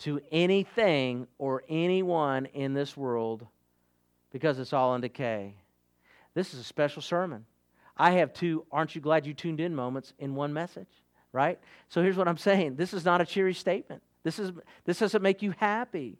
to 0.00 0.20
anything 0.30 1.26
or 1.38 1.64
anyone 1.68 2.46
in 2.46 2.74
this 2.74 2.96
world 2.96 3.46
because 4.32 4.58
it's 4.58 4.72
all 4.72 4.94
in 4.94 5.00
decay. 5.00 5.54
This 6.34 6.54
is 6.54 6.60
a 6.60 6.64
special 6.64 7.02
sermon. 7.02 7.44
I 7.96 8.12
have 8.12 8.32
two, 8.32 8.64
aren't 8.70 8.94
you 8.94 9.00
glad 9.00 9.26
you 9.26 9.34
tuned 9.34 9.60
in 9.60 9.74
moments 9.74 10.12
in 10.18 10.34
one 10.34 10.52
message, 10.52 10.88
right? 11.32 11.58
So 11.88 12.02
here's 12.02 12.16
what 12.16 12.28
I'm 12.28 12.38
saying 12.38 12.76
this 12.76 12.94
is 12.94 13.04
not 13.04 13.20
a 13.20 13.26
cheery 13.26 13.54
statement. 13.54 14.02
This, 14.22 14.38
is, 14.38 14.52
this 14.84 14.98
doesn't 14.98 15.22
make 15.22 15.42
you 15.42 15.54
happy. 15.58 16.18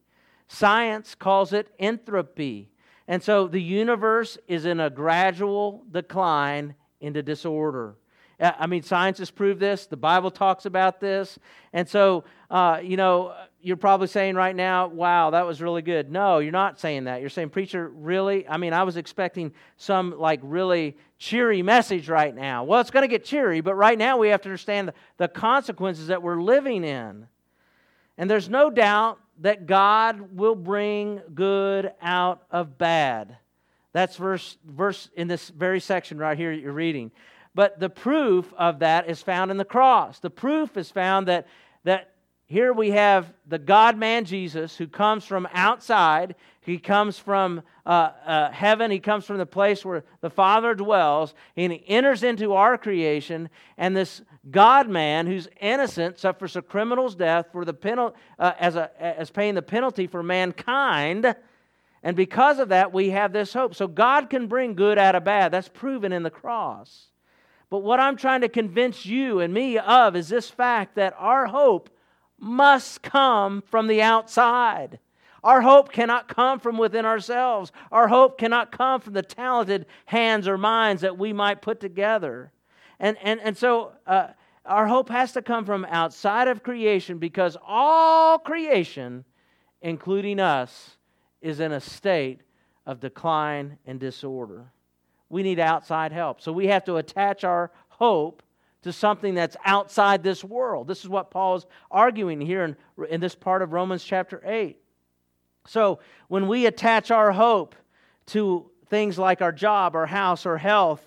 Science 0.49 1.15
calls 1.15 1.53
it 1.53 1.69
entropy. 1.79 2.71
And 3.07 3.23
so 3.23 3.47
the 3.47 3.63
universe 3.63 4.39
is 4.49 4.65
in 4.65 4.81
a 4.81 4.91
gradual 4.91 5.85
decline 5.91 6.75
into 7.01 7.23
disorder. 7.23 7.97
I 8.41 8.67
mean, 8.67 8.83
science 8.83 9.19
has 9.19 9.31
proved 9.31 9.61
this. 9.61 9.87
The 9.87 9.97
Bible 9.97 10.31
talks 10.31 10.65
about 10.65 11.01
this. 11.01 11.39
And 11.73 11.89
so, 11.89 12.25
uh, 12.51 12.81
you 12.83 12.97
know, 12.97 13.35
you're 13.61 13.77
probably 13.77 14.07
saying 14.07 14.37
right 14.37 14.55
now, 14.55 14.87
wow, 14.87 15.31
that 15.31 15.47
was 15.47 15.61
really 15.61 15.83
good. 15.83 16.11
No, 16.11 16.39
you're 16.39 16.53
not 16.53 16.79
saying 16.79 17.05
that. 17.05 17.21
You're 17.21 17.31
saying, 17.31 17.51
preacher, 17.51 17.89
really? 17.89 18.49
I 18.49 18.57
mean, 18.57 18.73
I 18.73 18.85
was 18.85 18.97
expecting 18.97 19.53
some 19.77 20.19
like 20.19 20.41
really 20.43 20.97
cheery 21.19 21.63
message 21.63 22.09
right 22.09 22.35
now. 22.35 22.65
Well, 22.65 22.81
it's 22.81 22.91
going 22.91 23.03
to 23.03 23.09
get 23.09 23.25
cheery, 23.25 23.61
but 23.61 23.75
right 23.75 23.99
now 23.99 24.17
we 24.17 24.29
have 24.29 24.43
to 24.43 24.49
understand 24.49 24.93
the 25.17 25.29
consequences 25.29 26.07
that 26.07 26.23
we're 26.23 26.41
living 26.41 26.85
in. 26.85 27.27
And 28.17 28.31
there's 28.31 28.49
no 28.49 28.71
doubt 28.71 29.19
that 29.41 29.67
God 29.67 30.37
will 30.37 30.55
bring 30.55 31.21
good 31.35 31.93
out 32.01 32.43
of 32.51 32.79
bad. 32.79 33.37
That's 33.93 34.17
verse, 34.17 34.57
verse 34.65 35.09
in 35.17 35.29
this 35.29 35.49
very 35.49 35.81
section 35.81 36.19
right 36.19 36.37
here 36.37 36.53
you're 36.53 36.73
reading. 36.73 37.11
But 37.55 37.81
the 37.81 37.91
proof 37.91 38.53
of 38.57 38.81
that 38.81 39.09
is 39.09 39.23
found 39.23 39.51
in 39.51 39.57
the 39.57 39.65
cross. 39.65 40.21
The 40.21 40.31
proof 40.31 40.77
is 40.77 40.91
found 40.91 41.27
that, 41.27 41.49
that 41.85 42.13
here 42.51 42.73
we 42.73 42.93
have 42.93 43.31
the 43.47 43.59
God 43.59 43.99
man 43.99 44.25
Jesus 44.25 44.75
who 44.75 44.87
comes 44.87 45.27
from 45.27 45.47
outside. 45.53 46.35
He 46.63 46.79
comes 46.79 47.19
from 47.19 47.61
uh, 47.85 48.11
uh, 48.25 48.51
heaven. 48.51 48.91
He 48.91 49.01
comes 49.01 49.27
from 49.27 49.37
the 49.37 49.45
place 49.45 49.85
where 49.85 50.03
the 50.23 50.31
Father 50.31 50.75
dwells. 50.75 51.35
And 51.59 51.71
he 51.71 51.85
enters 51.87 52.23
into 52.23 52.55
our 52.55 52.79
creation. 52.79 53.51
And 53.77 53.95
this 53.95 54.23
God 54.51 54.89
man 54.89 55.27
who's 55.27 55.47
innocent 55.61 56.19
suffers 56.19 56.57
a 56.57 56.63
criminal's 56.63 57.15
death 57.15 57.49
for 57.53 57.67
the 57.67 57.75
penal- 57.75 58.15
uh, 58.39 58.53
as, 58.59 58.77
a, 58.77 58.91
as 58.99 59.31
paying 59.31 59.55
the 59.55 59.61
penalty 59.61 60.07
for 60.07 60.23
mankind. 60.23 61.37
And 62.03 62.17
because 62.17 62.59
of 62.59 62.71
that, 62.71 62.95
we 62.95 63.11
have 63.11 63.35
this 63.35 63.53
hope. 63.53 63.75
So 63.75 63.87
God 63.87 64.31
can 64.31 64.47
bring 64.47 64.75
good 64.75 64.97
out 64.97 65.15
of 65.15 65.25
bad. 65.25 65.53
That's 65.53 65.69
proven 65.69 66.13
in 66.13 66.23
the 66.23 66.31
cross. 66.31 67.09
But 67.69 67.81
what 67.81 68.01
I'm 68.01 68.17
trying 68.17 68.41
to 68.41 68.49
convince 68.49 69.05
you 69.05 69.41
and 69.41 69.53
me 69.53 69.77
of 69.77 70.17
is 70.17 70.31
this 70.31 70.49
fact 70.49 70.95
that 70.95 71.15
our 71.19 71.45
hope 71.45 71.91
must 72.39 73.03
come 73.03 73.63
from 73.63 73.87
the 73.87 74.03
outside. 74.03 74.99
Our 75.45 75.61
hope 75.61 75.93
cannot 75.93 76.29
come 76.29 76.59
from 76.59 76.79
within 76.79 77.05
ourselves. 77.05 77.73
Our 77.93 78.09
hope 78.09 78.39
cannot 78.39 78.73
come 78.73 79.01
from 79.01 79.15
the 79.15 79.23
talented 79.23 79.87
hands 80.07 80.49
or 80.49 80.59
minds 80.59 81.03
that 81.03 81.17
we 81.17 81.33
might 81.33 81.63
put 81.63 81.81
together. 81.81 82.53
And, 82.99 83.17
and, 83.23 83.41
and 83.41 83.57
so 83.57 83.93
uh, 84.07 84.29
our 84.65 84.87
hope 84.87 85.09
has 85.09 85.33
to 85.33 85.43
come 85.43 85.65
from 85.65 85.87
outside 85.87 86.49
of 86.49 86.63
creation 86.63 87.19
because 87.19 87.57
all 87.67 88.39
creation, 88.39 89.25
including 89.81 90.41
us, 90.41 90.97
is 91.41 91.61
in 91.61 91.73
a 91.73 91.81
state 91.81 92.41
of 92.85 93.01
decline 93.01 93.79
and 93.87 94.01
disorder. 94.01 94.73
We 95.29 95.43
need 95.43 95.61
outside 95.61 96.11
help. 96.11 96.41
So 96.41 96.53
we 96.53 96.67
have 96.67 96.85
to 96.87 96.97
attach 96.97 97.45
our 97.45 97.71
hope 97.89 98.43
to 98.83 98.93
something 98.93 99.35
that's 99.35 99.57
outside 99.65 100.23
this 100.23 100.45
world. 100.45 100.87
This 100.87 101.01
is 101.01 101.09
what 101.09 101.31
Paul 101.31 101.57
is 101.57 101.67
arguing 101.91 102.41
here 102.41 102.65
in, 102.65 102.77
in 103.09 103.21
this 103.21 103.35
part 103.35 103.63
of 103.63 103.73
Romans 103.73 104.05
chapter 104.05 104.41
8. 104.45 104.79
So 105.67 105.99
when 106.29 106.49
we 106.49 106.67
attach 106.67 107.11
our 107.11 107.33
hope 107.33 107.75
to 108.27 108.71
things 108.89 109.19
like 109.19 109.43
our 109.43 109.53
job, 109.53 109.95
our 109.95 110.07
house, 110.07 110.47
our 110.47 110.59
health, 110.59 111.07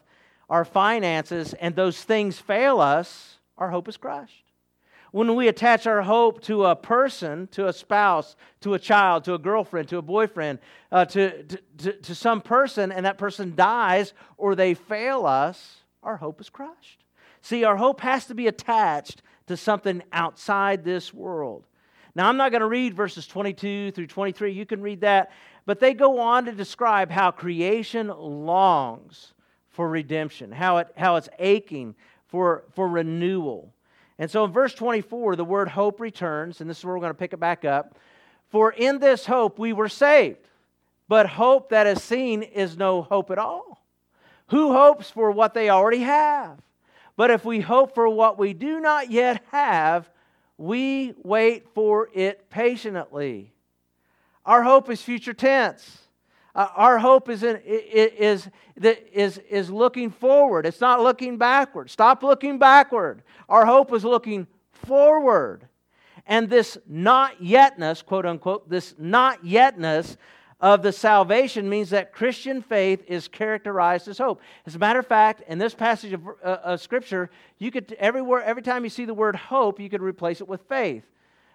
our 0.50 0.66
finances, 0.66 1.54
and 1.54 1.76
those 1.76 2.04
things 2.04 2.38
fail 2.38 2.82
us, 2.82 3.38
our 3.58 3.72
hope 3.72 3.88
is 3.88 3.98
crushed. 3.98 4.44
When 5.12 5.36
we 5.36 5.50
attach 5.50 5.88
our 5.88 6.02
hope 6.02 6.42
to 6.44 6.66
a 6.66 6.76
person, 6.76 7.48
to 7.52 7.68
a 7.68 7.74
spouse, 7.74 8.36
to 8.62 8.76
a 8.76 8.80
child, 8.80 9.26
to 9.26 9.34
a 9.34 9.40
girlfriend, 9.40 9.90
to 9.90 9.98
a 9.98 10.02
boyfriend, 10.02 10.60
uh, 10.92 11.06
to, 11.06 11.44
to, 11.44 11.58
to, 11.80 11.94
to 11.94 12.16
some 12.16 12.42
person, 12.42 12.92
and 12.92 13.06
that 13.06 13.18
person 13.18 13.54
dies 13.56 14.14
or 14.38 14.56
they 14.56 14.74
fail 14.74 15.26
us, 15.26 15.82
our 16.02 16.18
hope 16.18 16.40
is 16.40 16.50
crushed. 16.50 17.04
See, 17.42 17.64
our 17.64 17.78
hope 17.78 18.02
has 18.02 18.26
to 18.28 18.36
be 18.36 18.48
attached 18.48 19.22
to 19.48 19.58
something 19.58 20.04
outside 20.12 20.84
this 20.84 21.14
world. 21.14 21.66
Now, 22.14 22.28
I'm 22.28 22.38
not 22.38 22.52
going 22.52 22.62
to 22.62 22.68
read 22.68 22.94
verses 22.94 23.26
22 23.28 23.92
through 23.92 24.08
23. 24.08 24.52
You 24.52 24.66
can 24.66 24.82
read 24.82 25.02
that. 25.02 25.32
But 25.66 25.80
they 25.80 25.94
go 25.94 26.20
on 26.20 26.46
to 26.46 26.52
describe 26.52 27.12
how 27.12 27.32
creation 27.32 28.08
longs 28.08 29.34
for 29.70 29.88
redemption, 29.90 30.52
how, 30.52 30.78
it, 30.78 30.88
how 30.98 31.16
it's 31.16 31.30
aching 31.40 31.96
for, 32.28 32.66
for 32.74 32.88
renewal. 32.88 33.74
And 34.18 34.30
so 34.30 34.44
in 34.44 34.52
verse 34.52 34.74
24, 34.74 35.36
the 35.36 35.46
word 35.46 35.70
hope 35.70 36.00
returns, 36.00 36.62
and 36.62 36.70
this 36.70 36.80
is 36.80 36.86
where 36.86 36.94
we're 36.94 37.02
going 37.02 37.12
to 37.14 37.18
pick 37.18 37.34
it 37.34 37.40
back 37.40 37.64
up. 37.64 37.98
For 38.50 38.72
in 38.72 39.00
this 39.00 39.26
hope 39.26 39.60
we 39.60 39.72
were 39.72 39.88
saved, 39.88 40.40
but 41.08 41.26
hope 41.28 41.70
that 41.70 41.88
is 41.88 42.04
seen 42.04 42.44
is 42.44 42.78
no 42.78 43.02
hope 43.02 43.32
at 43.32 43.38
all. 43.38 43.86
Who 44.48 44.74
hopes 44.74 45.10
for 45.10 45.32
what 45.32 45.54
they 45.54 45.70
already 45.70 46.00
have? 46.00 46.60
But 47.16 47.32
if 47.32 47.46
we 47.46 47.60
hope 47.60 47.94
for 47.94 48.08
what 48.10 48.38
we 48.38 48.54
do 48.54 48.80
not 48.80 49.12
yet 49.12 49.44
have, 49.52 50.10
we 50.58 51.14
wait 51.24 51.68
for 51.74 52.10
it 52.14 52.50
patiently. 52.50 53.54
Our 54.46 54.64
hope 54.64 54.90
is 54.90 55.02
future 55.02 55.34
tense. 55.34 56.00
Uh, 56.54 56.68
our 56.76 57.00
hope 57.00 57.30
is, 57.30 57.44
in, 57.44 57.58
is, 57.66 58.50
is, 58.76 59.38
is 59.38 59.70
looking 59.70 60.12
forward. 60.12 60.66
It's 60.66 60.82
not 60.82 61.02
looking 61.02 61.38
backward. 61.38 61.90
Stop 61.90 62.24
looking 62.24 62.60
backward. 62.60 63.24
Our 63.48 63.66
hope 63.66 63.94
is 63.94 64.04
looking 64.04 64.48
forward. 64.72 65.68
And 66.28 66.50
this 66.50 66.78
not 66.88 67.42
yetness, 67.42 68.06
quote 68.06 68.26
unquote, 68.26 68.70
this 68.70 68.94
not 68.98 69.44
yetness 69.44 70.18
of 70.62 70.84
the 70.84 70.92
salvation 70.92 71.68
means 71.68 71.90
that 71.90 72.14
Christian 72.14 72.62
faith 72.62 73.04
is 73.08 73.28
characterized 73.28 74.08
as 74.08 74.20
hope. 74.20 74.42
As 74.68 74.76
a 74.76 74.80
matter 74.80 75.00
of 75.00 75.08
fact, 75.08 75.42
in 75.48 75.58
this 75.58 75.74
passage 75.74 76.14
of, 76.14 76.28
uh, 76.28 76.58
of 76.64 76.82
Scripture, 76.82 77.32
you 77.58 77.72
could 77.72 77.94
everywhere, 77.94 78.44
every 78.44 78.62
time 78.62 78.84
you 78.84 78.90
see 78.92 79.06
the 79.06 79.14
word 79.14 79.36
hope, 79.36 79.80
you 79.80 79.90
could 79.90 80.04
replace 80.04 80.40
it 80.40 80.48
with 80.48 80.62
faith. 80.70 81.04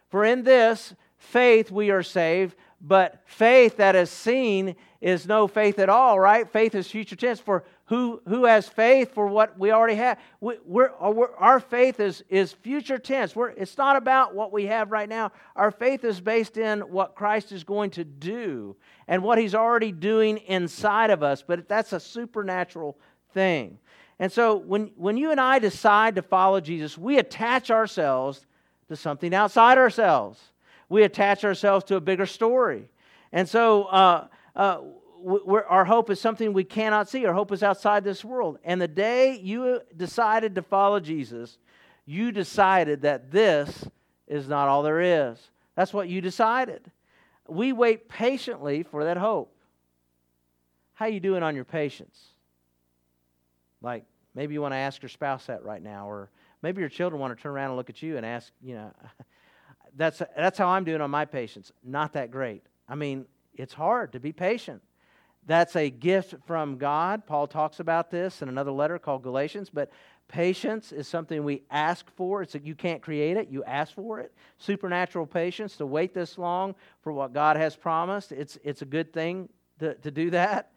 For 0.09 0.25
in 0.25 0.43
this 0.43 0.93
faith 1.19 1.71
we 1.71 1.91
are 1.91 2.03
saved, 2.03 2.57
but 2.81 3.23
faith 3.27 3.77
that 3.77 3.95
is 3.95 4.11
seen 4.11 4.75
is 5.01 5.27
no 5.27 5.47
faith 5.47 5.79
at 5.79 5.89
all, 5.89 6.19
right? 6.19 6.51
Faith 6.51 6.75
is 6.75 6.91
future 6.91 7.17
tense. 7.17 7.39
For 7.39 7.65
who, 7.87 8.21
who 8.29 8.45
has 8.45 8.69
faith 8.69 9.15
for 9.15 9.27
what 9.27 9.59
we 9.59 9.71
already 9.71 9.95
have? 9.95 10.19
We, 10.41 10.57
we're, 10.65 10.91
we're, 11.01 11.35
our 11.37 11.61
faith 11.61 12.01
is, 12.01 12.25
is 12.29 12.53
future 12.53 12.99
tense. 12.99 13.35
We're, 13.35 13.51
it's 13.51 13.79
not 13.79 13.97
about 13.97 14.35
what 14.35 14.53
we 14.53 14.67
have 14.67 14.91
right 14.91 15.09
now. 15.09 15.33
Our 15.55 15.71
faith 15.71 16.05
is 16.05 16.21
based 16.21 16.57
in 16.57 16.81
what 16.81 17.15
Christ 17.15 17.53
is 17.53 17.65
going 17.65 17.91
to 17.93 18.05
do 18.05 18.77
and 19.09 19.23
what 19.23 19.39
he's 19.39 19.55
already 19.55 19.93
doing 19.93 20.39
inside 20.39 21.11
of 21.11 21.23
us. 21.23 21.43
But 21.47 21.69
that's 21.69 21.93
a 21.93 22.01
supernatural 22.01 22.99
thing. 23.33 23.79
And 24.19 24.33
so 24.33 24.57
when, 24.57 24.91
when 24.97 25.17
you 25.17 25.31
and 25.31 25.41
I 25.41 25.59
decide 25.59 26.17
to 26.17 26.23
follow 26.23 26.61
Jesus, 26.61 26.99
we 26.99 27.19
attach 27.19 27.71
ourselves 27.71 28.47
to 28.89 28.97
something 28.97 29.35
outside 29.35 29.79
ourselves 29.79 30.41
we 30.89 31.03
attach 31.03 31.45
ourselves 31.45 31.85
to 31.87 31.97
a 31.97 32.01
bigger 32.01 32.27
story. 32.27 32.89
And 33.33 33.49
so 33.49 33.85
uh, 33.85 34.29
uh, 34.55 34.81
our 35.27 35.85
hope 35.85 36.11
is 36.11 36.21
something 36.21 36.53
we 36.53 36.65
cannot 36.65 37.09
see. 37.09 37.27
Our 37.27 37.35
hope 37.35 37.51
is 37.51 37.63
outside 37.63 38.05
this 38.05 38.25
world. 38.25 38.59
And 38.65 38.81
the 38.81 38.89
day 38.89 39.39
you 39.39 39.81
decided 39.97 40.55
to 40.55 40.63
follow 40.63 41.01
Jesus, 41.01 41.59
you 42.05 42.31
decided 42.31 43.03
that 43.03 43.33
this 43.33 43.89
is 44.29 44.49
not 44.49 44.69
all 44.69 44.83
there 44.83 45.01
is. 45.01 45.39
That's 45.75 45.93
what 45.93 46.09
you 46.09 46.21
decided. 46.21 46.91
We 47.49 47.73
wait 47.73 48.09
patiently 48.09 48.83
for 48.85 49.05
that 49.05 49.17
hope. 49.17 49.53
How 50.95 51.07
you 51.07 51.21
doing 51.21 51.43
on 51.43 51.55
your 51.55 51.65
patience? 51.65 52.19
Like 53.83 54.05
maybe 54.35 54.55
you 54.55 54.63
want 54.63 54.73
to 54.73 54.79
ask 54.79 55.03
your 55.03 55.09
spouse 55.09 55.47
that 55.47 55.65
right 55.65 55.83
now, 55.83 56.09
or 56.09 56.31
maybe 56.63 56.81
your 56.81 56.89
children 56.89 57.21
want 57.21 57.37
to 57.37 57.43
turn 57.43 57.53
around 57.53 57.71
and 57.71 57.77
look 57.77 57.91
at 57.91 58.01
you 58.01 58.17
and 58.17 58.25
ask, 58.25 58.53
you 58.63 58.75
know, 58.75 58.93
that's, 59.97 60.23
that's 60.37 60.57
how 60.59 60.69
I'm 60.69 60.85
doing 60.85 61.01
on 61.01 61.11
my 61.11 61.25
patience. 61.25 61.73
Not 61.85 62.13
that 62.13 62.31
great. 62.31 62.63
I 62.89 62.95
mean, 62.95 63.27
it's 63.55 63.75
hard 63.75 64.13
to 64.13 64.21
be 64.21 64.33
patient. 64.33 64.83
That's 65.47 65.77
a 65.77 65.91
gift 65.91 66.35
from 66.47 66.77
God. 66.77 67.27
Paul 67.27 67.47
talks 67.47 67.81
about 67.81 68.11
this 68.11 68.43
in 68.43 68.49
another 68.49 68.73
letter 68.73 68.99
called 68.99 69.23
Galatians, 69.23 69.71
but 69.71 69.91
patience 70.29 70.91
is 70.93 71.07
something 71.07 71.45
we 71.45 71.63
ask 71.71 72.11
for. 72.17 72.43
It's 72.43 72.53
that 72.53 72.65
you 72.65 72.75
can't 72.75 73.01
create 73.01 73.37
it, 73.37 73.49
you 73.49 73.63
ask 73.65 73.95
for 73.95 74.19
it. 74.19 74.33
Supernatural 74.59 75.27
patience 75.27 75.77
to 75.77 75.87
wait 75.87 76.13
this 76.13 76.37
long 76.37 76.75
for 77.03 77.13
what 77.13 77.33
God 77.33 77.57
has 77.57 77.77
promised. 77.77 78.33
It's, 78.33 78.59
it's 78.65 78.83
a 78.83 78.87
good 78.87 79.13
thing 79.13 79.49
to, 79.79 79.95
to 79.95 80.11
do 80.11 80.31
that. 80.31 80.73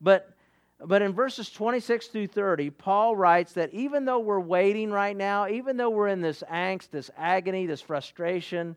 But 0.00 0.34
but 0.82 1.02
in 1.02 1.12
verses 1.12 1.50
26 1.50 2.06
through 2.06 2.28
30, 2.28 2.70
Paul 2.70 3.14
writes 3.14 3.52
that 3.52 3.72
even 3.74 4.06
though 4.06 4.20
we're 4.20 4.40
waiting 4.40 4.90
right 4.90 5.16
now, 5.16 5.46
even 5.46 5.76
though 5.76 5.90
we're 5.90 6.08
in 6.08 6.22
this 6.22 6.42
angst, 6.50 6.90
this 6.90 7.10
agony, 7.18 7.66
this 7.66 7.82
frustration, 7.82 8.76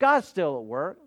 God's 0.00 0.26
still 0.26 0.56
at 0.58 0.64
work. 0.64 0.98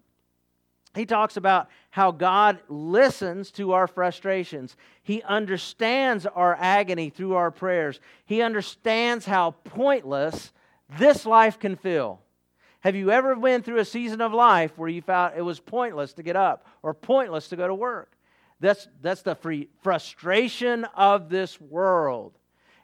He 0.95 1.05
talks 1.05 1.37
about 1.37 1.69
how 1.89 2.11
God 2.11 2.59
listens 2.69 3.51
to 3.51 3.73
our 3.73 3.87
frustrations. 3.87 4.75
He 5.03 5.21
understands 5.21 6.25
our 6.25 6.55
agony 6.59 7.09
through 7.09 7.35
our 7.35 7.51
prayers. 7.51 7.99
He 8.25 8.41
understands 8.41 9.25
how 9.25 9.51
pointless 9.63 10.51
this 10.97 11.25
life 11.25 11.59
can 11.59 11.75
feel. 11.75 12.21
Have 12.81 12.95
you 12.95 13.11
ever 13.11 13.35
been 13.35 13.63
through 13.63 13.79
a 13.79 13.85
season 13.85 14.21
of 14.21 14.33
life 14.33 14.77
where 14.77 14.89
you 14.89 15.01
felt 15.01 15.33
it 15.35 15.41
was 15.41 15.59
pointless 15.59 16.13
to 16.13 16.23
get 16.23 16.35
up 16.35 16.65
or 16.81 16.93
pointless 16.93 17.49
to 17.49 17.55
go 17.55 17.67
to 17.67 17.75
work? 17.75 18.13
That's, 18.59 18.87
that's 19.01 19.21
the 19.21 19.35
free 19.35 19.69
frustration 19.83 20.85
of 20.95 21.29
this 21.29 21.59
world. 21.59 22.36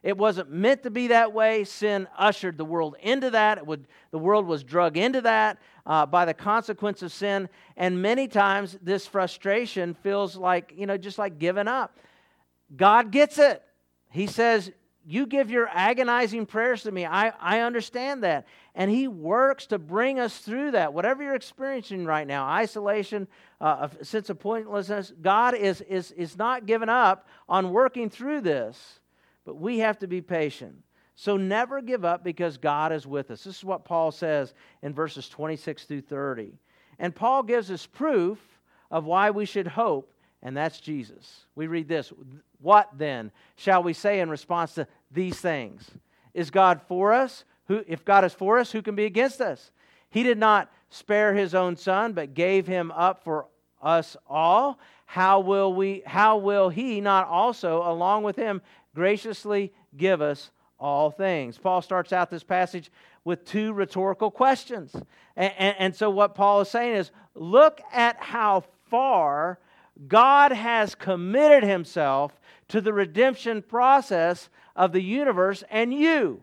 It 0.04 0.18
wasn't 0.18 0.52
meant 0.52 0.84
to 0.84 0.92
be 0.92 1.08
that 1.08 1.32
way. 1.32 1.64
Sin 1.64 2.08
ushered 2.18 2.58
the 2.58 2.66
world 2.66 2.98
into 3.02 3.30
that. 3.32 3.66
Would, 3.66 3.88
the 4.12 4.20
world 4.20 4.46
was 4.46 4.62
drug 4.64 4.98
into 4.98 5.22
that 5.22 5.60
uh, 5.86 6.06
by 6.06 6.26
the 6.26 6.34
consequence 6.34 7.02
of 7.02 7.14
sin. 7.14 7.48
And 7.78 8.02
many 8.02 8.28
times, 8.28 8.78
this 8.82 9.08
frustration 9.08 9.94
feels 9.94 10.36
like, 10.36 10.74
you 10.76 10.86
know, 10.86 10.98
just 10.98 11.18
like 11.18 11.40
giving 11.40 11.70
up. 11.70 11.98
God 12.76 13.12
gets 13.12 13.38
it. 13.40 13.64
He 14.10 14.28
says, 14.28 14.72
You 15.06 15.26
give 15.26 15.50
your 15.50 15.70
agonizing 15.70 16.48
prayers 16.48 16.84
to 16.84 16.92
me. 16.92 17.06
I, 17.06 17.30
I 17.40 17.62
understand 17.62 18.24
that. 18.24 18.46
And 18.76 18.92
He 18.92 19.08
works 19.08 19.68
to 19.68 19.80
bring 19.80 20.20
us 20.20 20.38
through 20.40 20.72
that. 20.72 20.94
Whatever 20.94 21.24
you're 21.24 21.36
experiencing 21.36 22.04
right 22.04 22.28
now 22.28 22.46
isolation, 22.46 23.30
uh, 23.62 23.88
a 24.00 24.04
sense 24.04 24.30
of 24.30 24.38
pointlessness 24.38 25.14
God 25.22 25.56
is, 25.56 25.80
is, 25.82 26.12
is 26.12 26.38
not 26.38 26.66
giving 26.66 26.90
up 26.90 27.28
on 27.48 27.72
working 27.72 28.10
through 28.10 28.42
this, 28.42 29.00
but 29.46 29.56
we 29.56 29.80
have 29.80 30.00
to 30.00 30.08
be 30.08 30.22
patient. 30.22 30.76
So 31.16 31.38
never 31.38 31.82
give 31.82 32.06
up 32.06 32.24
because 32.24 32.58
God 32.58 32.92
is 32.92 33.06
with 33.06 33.30
us. 33.30 33.44
This 33.44 33.58
is 33.58 33.64
what 33.64 33.86
Paul 33.86 34.12
says 34.12 34.54
in 34.82 34.94
verses 34.94 35.30
26 35.30 35.86
through 35.86 36.02
30. 36.02 36.54
And 36.98 37.16
Paul 37.16 37.44
gives 37.44 37.70
us 37.70 37.86
proof 37.86 38.40
of 38.90 39.06
why 39.06 39.32
we 39.32 39.46
should 39.46 39.68
hope, 39.68 40.14
and 40.42 40.56
that's 40.56 40.80
Jesus. 40.80 41.46
We 41.56 41.68
read 41.68 41.88
this 41.88 42.12
What 42.60 42.90
then 42.98 43.32
shall 43.56 43.84
we 43.84 43.94
say 43.94 44.20
in 44.20 44.30
response 44.30 44.74
to 44.76 44.88
these 45.12 45.40
things? 45.40 45.90
Is 46.34 46.50
God 46.50 46.82
for 46.88 47.14
us? 47.14 47.46
Who, 47.68 47.84
if 47.88 48.04
God 48.04 48.26
is 48.26 48.34
for 48.34 48.60
us, 48.60 48.72
who 48.72 48.82
can 48.82 48.96
be 48.96 49.06
against 49.06 49.40
us? 49.40 49.72
He 50.10 50.24
did 50.24 50.38
not 50.38 50.72
spare 50.90 51.34
his 51.34 51.56
own 51.56 51.76
son, 51.76 52.14
but 52.14 52.34
gave 52.34 52.68
him 52.68 52.92
up 52.92 53.24
for 53.24 53.48
us 53.82 54.18
all. 54.28 54.80
How 55.06 55.40
will 55.40 55.74
we 55.74 56.02
how 56.06 56.38
will 56.38 56.70
he 56.70 57.02
not 57.02 57.28
also 57.28 57.84
along 57.84 58.24
with 58.24 58.36
him 58.36 58.62
graciously 58.96 59.74
give 59.96 60.22
us 60.22 60.52
all 60.80 61.12
things? 61.12 61.58
Paul 61.58 61.82
starts 61.82 62.14
out 62.14 62.30
this 62.30 62.44
passage 62.44 62.92
with 63.24 63.46
two 63.46 63.74
rhetorical 63.74 64.32
questions. 64.32 64.94
And, 65.36 65.54
and, 65.58 65.76
and 65.80 65.96
so 65.96 66.10
what 66.10 66.36
Paul 66.36 66.62
is 66.62 66.70
saying 66.70 66.96
is 66.96 67.12
look 67.36 67.82
at 67.92 68.18
how 68.18 68.64
far 68.90 69.60
God 70.08 70.52
has 70.52 70.96
committed 70.96 71.64
himself 71.64 72.40
to 72.70 72.82
the 72.82 72.94
redemption 72.94 73.62
process 73.62 74.50
of 74.76 74.92
the 74.92 75.02
universe 75.02 75.64
and 75.70 75.94
you. 75.94 76.42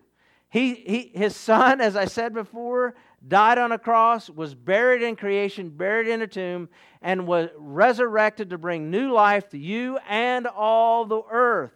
He, 0.49 0.75
he, 0.75 1.11
his 1.13 1.35
son, 1.35 1.79
as 1.79 1.95
I 1.95 2.05
said 2.05 2.33
before, 2.33 2.95
died 3.25 3.57
on 3.57 3.71
a 3.71 3.77
cross, 3.77 4.29
was 4.29 4.53
buried 4.53 5.01
in 5.01 5.15
creation, 5.15 5.69
buried 5.69 6.07
in 6.07 6.21
a 6.21 6.27
tomb, 6.27 6.69
and 7.01 7.25
was 7.27 7.49
resurrected 7.57 8.49
to 8.49 8.57
bring 8.57 8.89
new 8.89 9.11
life 9.11 9.49
to 9.49 9.57
you 9.57 9.97
and 10.09 10.47
all 10.47 11.05
the 11.05 11.21
earth. 11.29 11.71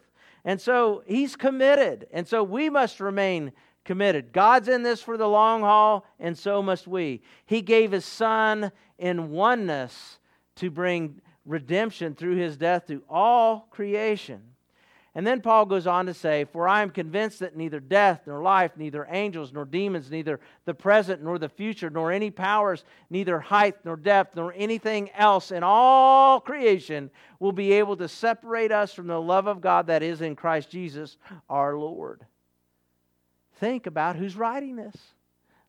And 0.45 0.61
so 0.61 1.03
he's 1.07 1.35
committed. 1.35 2.07
And 2.13 2.27
so 2.27 2.43
we 2.43 2.69
must 2.69 3.01
remain 3.01 3.51
committed. 3.83 4.31
God's 4.31 4.67
in 4.67 4.83
this 4.83 5.01
for 5.01 5.17
the 5.17 5.27
long 5.27 5.61
haul, 5.61 6.05
and 6.19 6.37
so 6.37 6.61
must 6.61 6.87
we. 6.87 7.21
He 7.45 7.61
gave 7.61 7.91
his 7.91 8.05
son 8.05 8.71
in 8.97 9.31
oneness 9.31 10.19
to 10.55 10.71
bring 10.71 11.21
redemption 11.45 12.15
through 12.15 12.35
his 12.37 12.57
death 12.57 12.87
to 12.87 13.03
all 13.09 13.67
creation. 13.71 14.41
And 15.17 15.25
then 15.25 15.39
Paul 15.39 15.65
goes 15.65 15.87
on 15.87 16.07
to 16.07 16.13
say, 16.13 16.43
For 16.43 16.67
I 16.67 16.81
am 16.81 16.89
convinced 16.89 17.39
that 17.39 17.55
neither 17.55 17.79
death, 17.79 18.23
nor 18.27 18.43
life, 18.43 18.71
neither 18.75 19.07
angels, 19.09 19.53
nor 19.53 19.63
demons, 19.63 20.11
neither 20.11 20.41
the 20.65 20.73
present, 20.73 21.23
nor 21.23 21.39
the 21.39 21.47
future, 21.47 21.89
nor 21.89 22.11
any 22.11 22.29
powers, 22.29 22.83
neither 23.09 23.39
height, 23.39 23.75
nor 23.85 23.95
depth, 23.95 24.35
nor 24.35 24.53
anything 24.57 25.09
else 25.11 25.51
in 25.51 25.63
all 25.63 26.41
creation 26.41 27.09
will 27.39 27.53
be 27.53 27.71
able 27.71 27.95
to 27.95 28.09
separate 28.09 28.73
us 28.73 28.93
from 28.93 29.07
the 29.07 29.21
love 29.21 29.47
of 29.47 29.61
God 29.61 29.87
that 29.87 30.03
is 30.03 30.19
in 30.19 30.35
Christ 30.35 30.69
Jesus 30.69 31.15
our 31.49 31.77
Lord. 31.77 32.25
Think 33.59 33.87
about 33.87 34.17
who's 34.17 34.35
writing 34.35 34.75
this. 34.75 34.97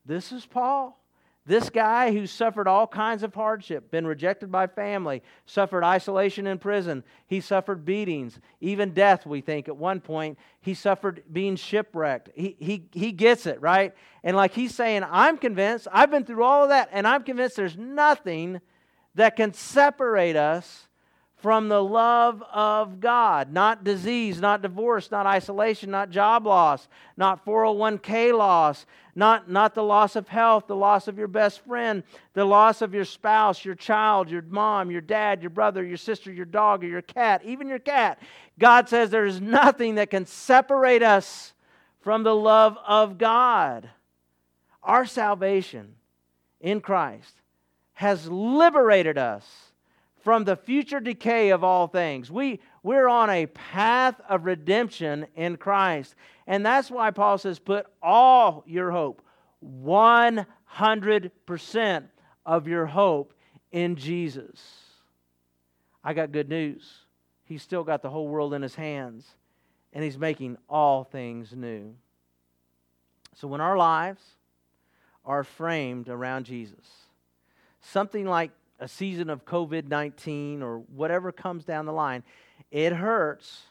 This 0.05 0.33
is 0.33 0.45
Paul. 0.45 1.01
This 1.47 1.71
guy 1.71 2.13
who 2.13 2.27
suffered 2.27 2.67
all 2.67 2.89
kinds 2.89 3.23
of 3.23 3.33
hardship, 3.33 3.93
been 3.93 4.05
rejected 4.05 4.51
by 4.51 4.67
family, 4.67 5.23
suffered 5.45 5.85
isolation 5.85 6.45
in 6.49 6.59
prison, 6.59 7.05
he 7.29 7.41
suffered 7.41 7.85
beatings, 7.85 8.41
even 8.61 8.91
death, 8.91 9.25
we 9.25 9.41
think 9.41 9.69
at 9.69 9.77
one 9.77 10.01
point. 10.01 10.39
He 10.61 10.75
suffered 10.75 11.23
being 11.33 11.55
shipwrecked. 11.55 12.31
He, 12.35 12.57
he, 12.59 12.89
he 12.93 13.13
gets 13.13 13.47
it, 13.47 13.61
right? 13.61 13.95
And 14.25 14.37
like 14.37 14.55
he's 14.55 14.75
saying, 14.75 15.05
I'm 15.09 15.39
convinced, 15.39 15.87
I've 15.93 16.11
been 16.11 16.25
through 16.25 16.43
all 16.43 16.65
of 16.65 16.71
that, 16.71 16.89
and 16.91 17.07
I'm 17.07 17.23
convinced 17.23 17.55
there's 17.55 17.77
nothing 17.77 18.61
that 19.15 19.37
can 19.37 19.55
separate 19.55 20.35
us 20.35 20.89
from 21.37 21.69
the 21.69 21.83
love 21.83 22.43
of 22.53 22.99
God. 22.99 23.53
Not 23.53 23.85
disease, 23.85 24.41
not 24.41 24.63
divorce, 24.63 25.11
not 25.11 25.27
isolation, 25.27 25.91
not 25.91 26.11
job 26.11 26.47
loss, 26.47 26.89
not 27.17 27.45
401k 27.45 28.37
loss, 28.37 28.87
not, 29.15 29.51
not 29.51 29.75
the 29.75 29.83
loss 29.83 30.17
of 30.17 30.29
health, 30.29 30.67
the 30.67 30.77
loss 30.77 31.09
of 31.09 31.19
your 31.19 31.29
best 31.29 31.61
friend, 31.65 32.03
the 32.33 32.45
loss 32.45 32.81
of 32.81 32.95
your 32.95 33.05
spouse, 33.05 33.65
your 33.65 33.75
child, 33.75 34.31
your 34.31 34.43
mom, 34.43 34.91
your 34.91 35.01
dad, 35.01 35.43
your 35.43 35.51
brother, 35.51 35.85
your 35.85 35.97
sister, 35.99 36.33
your 36.33 36.47
dog, 36.47 36.83
or 36.83 36.89
your 36.89 37.03
cat, 37.03 37.43
even 37.45 37.69
your 37.69 37.79
cat. 37.79 38.19
God 38.59 38.89
says 38.89 39.11
there 39.11 39.27
is 39.27 39.41
nothing 39.41 39.97
that 39.97 40.11
can 40.11 40.27
separate 40.27 41.03
us 41.03 41.53
from 42.01 42.23
the 42.23 42.35
love 42.35 42.79
of 42.87 43.19
God. 43.19 43.91
Our 44.83 45.05
salvation 45.05 45.97
in 46.61 46.81
Christ 46.81 47.35
has 47.95 48.29
liberated 48.29 49.19
us 49.19 49.45
from 50.27 50.43
the 50.43 50.57
future 50.57 50.99
decay 50.99 51.51
of 51.51 51.63
all 51.63 51.87
things. 51.87 52.33
We, 52.33 52.59
we're 52.83 53.07
on 53.07 53.31
a 53.31 53.47
path 53.47 54.21
of 54.29 54.45
redemption 54.45 55.29
in 55.37 55.57
Christ. 55.57 56.17
And 56.49 56.67
that's 56.67 56.91
why 56.91 57.13
Paul 57.13 57.39
says, 57.39 57.61
put 57.61 57.87
all 58.03 58.65
your 58.67 58.91
hope, 58.91 59.23
100% 59.65 62.05
of 62.45 62.67
your 62.67 62.87
hope 62.87 63.35
in 63.71 63.95
Jesus. 63.95 64.61
I 66.03 66.13
got 66.13 66.33
good 66.33 66.49
news. 66.49 66.93
He's 67.45 67.63
still 67.63 67.85
got 67.85 68.03
the 68.03 68.11
whole 68.11 68.27
world 68.27 68.53
in 68.53 68.63
his 68.63 68.75
hands, 68.75 69.25
and 69.93 70.03
he's 70.03 70.19
making 70.19 70.59
all 70.69 71.05
things 71.05 71.55
new. 71.55 71.95
So 73.37 73.47
when 73.47 73.61
our 73.61 73.77
lives 73.77 74.23
are 75.25 75.45
framed 75.45 76.09
around 76.09 76.47
Jesus, 76.47 76.85
something 77.81 78.27
like 78.27 78.51
a 78.79 78.89
season 78.89 79.31
of 79.31 79.45
COVID 79.45 79.89
19 79.89 80.63
or 80.63 80.79
whatever 80.79 81.33
comes 81.33 81.65
down 81.65 81.87
the 81.87 81.93
line, 81.93 82.23
it 82.71 82.93
hurts, 82.93 83.63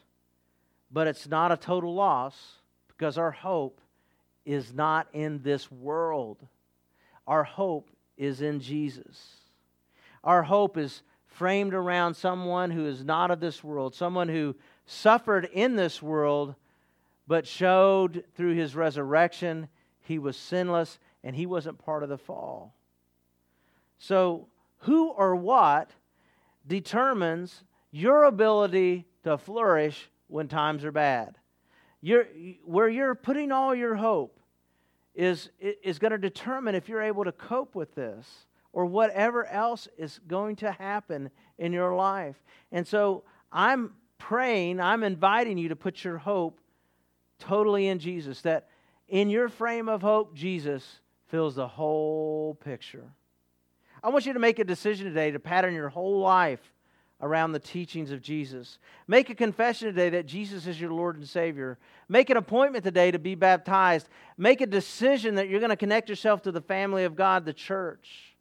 but 0.90 1.06
it's 1.06 1.28
not 1.28 1.52
a 1.52 1.56
total 1.56 1.94
loss 1.94 2.60
because 2.88 3.18
our 3.18 3.30
hope 3.30 3.80
is 4.44 4.72
not 4.72 5.08
in 5.12 5.42
this 5.42 5.70
world. 5.70 6.38
Our 7.26 7.44
hope 7.44 7.90
is 8.16 8.40
in 8.40 8.60
Jesus. 8.60 9.36
Our 10.22 10.42
hope 10.42 10.76
is 10.76 11.02
framed 11.26 11.74
around 11.74 12.14
someone 12.14 12.70
who 12.70 12.86
is 12.86 13.04
not 13.04 13.30
of 13.30 13.40
this 13.40 13.62
world, 13.62 13.94
someone 13.94 14.28
who 14.28 14.54
suffered 14.86 15.48
in 15.52 15.76
this 15.76 16.00
world, 16.00 16.54
but 17.26 17.46
showed 17.46 18.24
through 18.34 18.54
his 18.54 18.74
resurrection 18.74 19.68
he 20.00 20.18
was 20.18 20.36
sinless 20.36 20.98
and 21.24 21.34
he 21.34 21.44
wasn't 21.44 21.78
part 21.78 22.02
of 22.02 22.08
the 22.08 22.16
fall. 22.16 22.72
So, 23.98 24.46
who 24.86 25.08
or 25.08 25.36
what 25.36 25.90
determines 26.66 27.64
your 27.90 28.24
ability 28.24 29.06
to 29.24 29.36
flourish 29.36 30.08
when 30.28 30.48
times 30.48 30.84
are 30.84 30.92
bad. 30.92 31.36
You're, 32.00 32.26
where 32.64 32.88
you're 32.88 33.14
putting 33.14 33.52
all 33.52 33.74
your 33.74 33.96
hope 33.96 34.38
is, 35.14 35.50
is 35.60 35.98
going 35.98 36.12
to 36.12 36.18
determine 36.18 36.74
if 36.74 36.88
you're 36.88 37.02
able 37.02 37.24
to 37.24 37.32
cope 37.32 37.74
with 37.74 37.94
this 37.94 38.46
or 38.72 38.86
whatever 38.86 39.46
else 39.46 39.88
is 39.98 40.20
going 40.28 40.56
to 40.56 40.70
happen 40.70 41.30
in 41.58 41.72
your 41.72 41.96
life. 41.96 42.36
And 42.70 42.86
so 42.86 43.24
I'm 43.50 43.92
praying, 44.18 44.80
I'm 44.80 45.02
inviting 45.02 45.58
you 45.58 45.70
to 45.70 45.76
put 45.76 46.04
your 46.04 46.18
hope 46.18 46.60
totally 47.38 47.88
in 47.88 47.98
Jesus, 47.98 48.42
that 48.42 48.68
in 49.08 49.30
your 49.30 49.48
frame 49.48 49.88
of 49.88 50.02
hope, 50.02 50.34
Jesus 50.34 51.00
fills 51.28 51.56
the 51.56 51.68
whole 51.68 52.54
picture. 52.62 53.10
I 54.06 54.10
want 54.10 54.24
you 54.24 54.34
to 54.34 54.38
make 54.38 54.60
a 54.60 54.64
decision 54.64 55.08
today 55.08 55.32
to 55.32 55.40
pattern 55.40 55.74
your 55.74 55.88
whole 55.88 56.20
life 56.20 56.60
around 57.20 57.50
the 57.50 57.58
teachings 57.58 58.12
of 58.12 58.22
Jesus. 58.22 58.78
Make 59.08 59.30
a 59.30 59.34
confession 59.34 59.88
today 59.88 60.10
that 60.10 60.26
Jesus 60.26 60.68
is 60.68 60.80
your 60.80 60.92
Lord 60.92 61.16
and 61.16 61.28
Savior. 61.28 61.76
Make 62.08 62.30
an 62.30 62.36
appointment 62.36 62.84
today 62.84 63.10
to 63.10 63.18
be 63.18 63.34
baptized. 63.34 64.08
Make 64.38 64.60
a 64.60 64.66
decision 64.66 65.34
that 65.34 65.48
you're 65.48 65.58
going 65.58 65.70
to 65.70 65.76
connect 65.76 66.08
yourself 66.08 66.40
to 66.42 66.52
the 66.52 66.60
family 66.60 67.02
of 67.02 67.16
God, 67.16 67.44
the 67.44 67.52
church. 67.52 68.36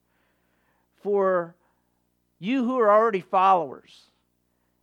For 1.01 1.55
you 2.37 2.63
who 2.63 2.77
are 2.79 2.91
already 2.91 3.21
followers, 3.21 4.11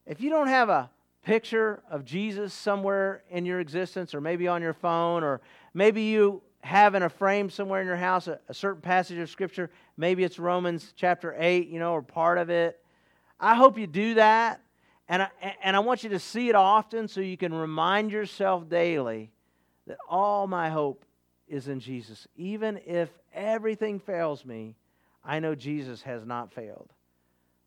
if 0.05 0.21
you 0.21 0.31
don't 0.31 0.49
have 0.49 0.69
a 0.69 0.91
picture 1.25 1.81
of 1.93 2.05
Jesus 2.05 2.53
somewhere 2.53 3.23
in 3.31 3.47
your 3.47 3.61
existence, 3.61 4.17
or 4.17 4.21
maybe 4.21 4.49
on 4.49 4.63
your 4.63 4.75
phone, 4.75 5.23
or 5.23 5.43
maybe 5.75 6.03
you 6.03 6.43
have 6.63 6.95
in 6.95 7.03
a 7.03 7.09
frame 7.09 7.51
somewhere 7.51 7.81
in 7.81 7.87
your 7.87 7.97
house 7.97 8.29
a, 8.29 8.39
a, 8.49 8.55
certain 8.55 8.81
passage 8.81 9.19
of 9.19 9.29
Scripture. 9.29 9.71
Maybe 9.97 10.25
it's 10.25 10.39
Romans 10.39 10.93
chapter 10.97 11.35
8, 11.39 11.69
you 11.69 11.79
know, 11.79 11.93
or 11.93 12.03
part 12.03 12.39
of 12.39 12.51
it. 12.51 12.81
I 13.39 13.55
hope 13.55 13.79
you 13.79 13.87
do 13.87 14.15
that. 14.15 14.61
And 15.09 15.23
I, 15.23 15.29
and 15.63 15.77
I 15.77 15.81
want 15.81 16.05
you 16.05 16.11
to 16.11 16.19
see 16.19 16.49
it 16.49 16.55
often 16.55 17.09
so 17.09 17.21
you 17.21 17.37
can 17.37 17.53
remind 17.53 18.13
yourself 18.13 18.69
daily 18.69 19.31
that 19.87 19.99
all 20.09 20.47
my 20.47 20.71
hope 20.71 21.05
is 21.49 21.69
in 21.69 21.81
Jesus. 21.81 22.27
Even 22.37 22.81
if 22.87 23.11
everything 23.35 23.99
fails 23.99 24.45
me, 24.45 24.77
I 25.25 25.41
know 25.41 25.55
Jesus 25.55 26.03
has 26.03 26.25
not 26.25 26.53
failed. 26.53 26.93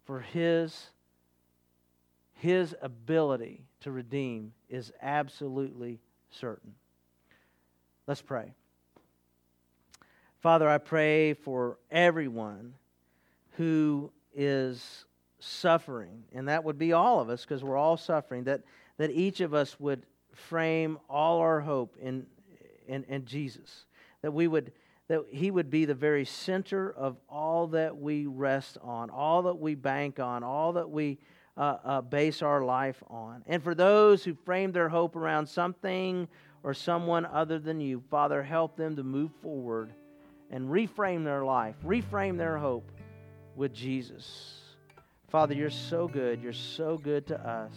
For 0.06 0.22
his, 0.22 0.90
his 2.34 2.76
ability 2.82 3.66
to 3.82 3.92
redeem 3.92 4.54
is 4.70 4.92
absolutely 5.02 6.00
certain. 6.32 6.74
Let's 8.08 8.22
pray. 8.22 8.54
Father, 10.46 10.70
I 10.70 10.78
pray 10.78 11.34
for 11.34 11.80
everyone 11.90 12.76
who 13.54 14.12
is 14.36 15.06
suffering, 15.40 16.24
and 16.36 16.50
that 16.50 16.64
would 16.64 16.78
be 16.78 16.94
all 16.94 17.20
of 17.20 17.32
us 17.32 17.42
because 17.42 17.64
we're 17.64 17.78
all 17.78 17.98
suffering, 17.98 18.44
that, 18.44 18.62
that 18.98 19.10
each 19.10 19.42
of 19.42 19.56
us 19.56 19.80
would 19.80 20.06
frame 20.36 21.00
all 21.10 21.40
our 21.40 21.62
hope 21.62 21.98
in, 22.00 22.28
in, 22.88 23.04
in 23.06 23.26
Jesus, 23.26 23.86
that 24.22 24.34
we 24.34 24.48
would 24.48 24.72
that 25.08 25.26
he 25.32 25.50
would 25.50 25.72
be 25.72 25.86
the 25.86 25.96
very 25.96 26.26
center 26.26 26.92
of 26.92 27.18
all 27.28 27.66
that 27.66 27.98
we 27.98 28.28
rest 28.28 28.78
on, 28.84 29.10
all 29.10 29.42
that 29.42 29.58
we 29.58 29.74
bank 29.74 30.20
on, 30.20 30.44
all 30.44 30.74
that 30.74 30.92
we 30.92 31.18
uh, 31.58 31.78
uh, 31.84 32.02
base 32.02 32.44
our 32.44 32.64
life 32.64 33.02
on. 33.08 33.42
And 33.48 33.64
for 33.64 33.74
those 33.74 34.24
who 34.24 34.36
frame 34.36 34.74
their 34.74 34.90
hope 34.90 35.16
around 35.16 35.48
something 35.48 36.28
or 36.62 36.76
someone 36.76 37.26
other 37.26 37.58
than 37.58 37.82
you, 37.82 38.04
Father, 38.12 38.44
help 38.44 38.78
them 38.78 38.96
to 38.98 39.04
move 39.04 39.32
forward 39.42 39.96
and 40.56 40.70
reframe 40.70 41.26
their 41.26 41.44
life, 41.44 41.76
reframe 41.86 42.38
their 42.38 42.58
hope 42.58 42.90
with 43.58 43.74
Jesus. 43.74 44.62
Father, 45.28 45.54
you're 45.54 45.70
so 45.70 46.08
good. 46.08 46.42
You're 46.42 46.54
so 46.54 46.98
good 46.98 47.28
to 47.28 47.38
us. 47.38 47.74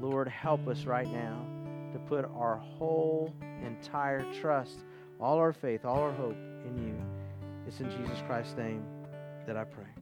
Lord, 0.00 0.26
help 0.26 0.66
us 0.68 0.86
right 0.86 1.06
now 1.06 1.44
to 1.92 1.98
put 1.98 2.24
our 2.24 2.56
whole 2.56 3.34
entire 3.62 4.24
trust, 4.40 4.78
all 5.20 5.36
our 5.36 5.52
faith, 5.52 5.84
all 5.84 5.98
our 5.98 6.12
hope 6.12 6.38
in 6.66 6.78
you. 6.78 6.94
It's 7.68 7.78
in 7.80 7.90
Jesus 7.90 8.22
Christ's 8.26 8.56
name 8.56 8.82
that 9.46 9.58
I 9.58 9.64
pray. 9.64 10.01